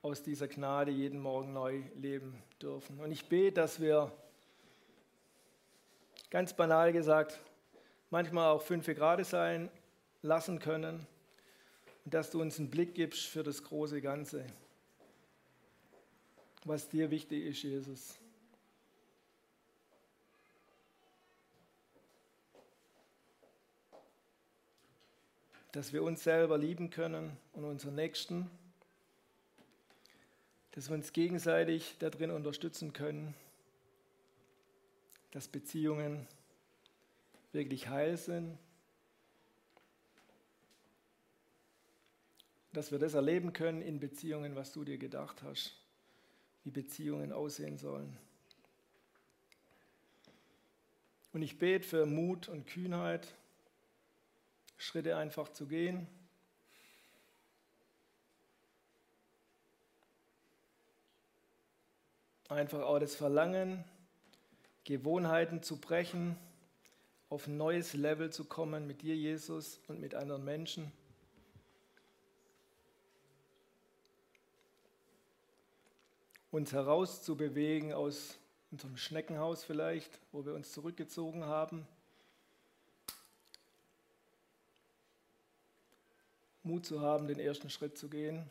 aus 0.00 0.22
dieser 0.22 0.48
Gnade 0.48 0.90
jeden 0.90 1.20
Morgen 1.20 1.52
neu 1.52 1.82
leben 1.96 2.42
dürfen. 2.62 2.98
Und 2.98 3.12
ich 3.12 3.28
bete, 3.28 3.52
dass 3.52 3.78
wir, 3.78 4.10
ganz 6.30 6.54
banal 6.54 6.94
gesagt, 6.94 7.38
manchmal 8.08 8.48
auch 8.48 8.62
fünf 8.62 8.86
Grad 8.86 9.22
sein 9.26 9.68
lassen 10.22 10.58
können 10.58 11.06
und 12.06 12.14
dass 12.14 12.30
du 12.30 12.40
uns 12.40 12.58
einen 12.58 12.70
Blick 12.70 12.94
gibst 12.94 13.26
für 13.26 13.42
das 13.42 13.62
große 13.62 14.00
Ganze, 14.00 14.46
was 16.64 16.88
dir 16.88 17.10
wichtig 17.10 17.44
ist, 17.44 17.62
Jesus. 17.62 18.18
Dass 25.78 25.92
wir 25.92 26.02
uns 26.02 26.24
selber 26.24 26.58
lieben 26.58 26.90
können 26.90 27.36
und 27.52 27.62
unseren 27.62 27.94
Nächsten, 27.94 28.50
dass 30.72 30.88
wir 30.88 30.96
uns 30.96 31.12
gegenseitig 31.12 31.94
darin 32.00 32.32
unterstützen 32.32 32.92
können, 32.92 33.32
dass 35.30 35.46
Beziehungen 35.46 36.26
wirklich 37.52 37.88
heil 37.88 38.16
sind, 38.16 38.58
dass 42.72 42.90
wir 42.90 42.98
das 42.98 43.14
erleben 43.14 43.52
können 43.52 43.80
in 43.80 44.00
Beziehungen, 44.00 44.56
was 44.56 44.72
du 44.72 44.82
dir 44.82 44.98
gedacht 44.98 45.44
hast, 45.44 45.76
wie 46.64 46.72
Beziehungen 46.72 47.30
aussehen 47.30 47.78
sollen. 47.78 48.18
Und 51.32 51.42
ich 51.42 51.56
bete 51.56 51.86
für 51.86 52.04
Mut 52.04 52.48
und 52.48 52.66
Kühnheit 52.66 53.32
Schritte 54.78 55.16
einfach 55.16 55.48
zu 55.48 55.66
gehen. 55.66 56.06
Einfach 62.48 62.80
auch 62.80 62.98
das 62.98 63.14
Verlangen, 63.14 63.84
Gewohnheiten 64.84 65.62
zu 65.62 65.78
brechen, 65.78 66.38
auf 67.28 67.46
ein 67.46 67.58
neues 67.58 67.92
Level 67.92 68.30
zu 68.32 68.44
kommen 68.44 68.86
mit 68.86 69.02
dir, 69.02 69.14
Jesus, 69.14 69.80
und 69.88 70.00
mit 70.00 70.14
anderen 70.14 70.44
Menschen. 70.44 70.90
Uns 76.50 76.72
herauszubewegen 76.72 77.92
aus 77.92 78.38
unserem 78.70 78.96
Schneckenhaus 78.96 79.64
vielleicht, 79.64 80.18
wo 80.32 80.46
wir 80.46 80.54
uns 80.54 80.72
zurückgezogen 80.72 81.44
haben 81.44 81.86
Mut 86.68 86.84
zu 86.84 87.00
haben, 87.00 87.26
den 87.26 87.40
ersten 87.40 87.70
Schritt 87.70 87.96
zu 87.96 88.10
gehen. 88.10 88.44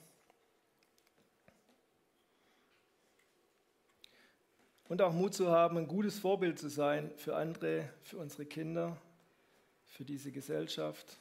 Und 4.90 5.04
auch 5.04 5.14
Mut 5.14 5.36
zu 5.36 5.52
haben, 5.52 5.78
ein 5.78 5.88
gutes 5.88 6.18
Vorbild 6.18 6.58
zu 6.58 6.68
sein 6.68 7.12
für 7.18 7.36
andere, 7.36 7.94
für 8.02 8.18
unsere 8.18 8.46
Kinder, 8.46 8.98
für 9.86 10.04
diese 10.04 10.32
Gesellschaft, 10.32 11.20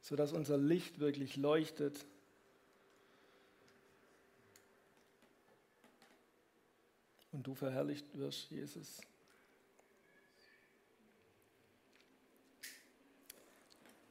sodass 0.00 0.32
unser 0.32 0.56
Licht 0.56 1.00
wirklich 1.00 1.36
leuchtet. 1.36 2.06
Und 7.32 7.48
du 7.48 7.54
verherrlicht 7.54 8.16
wirst, 8.16 8.50
Jesus. 8.50 9.00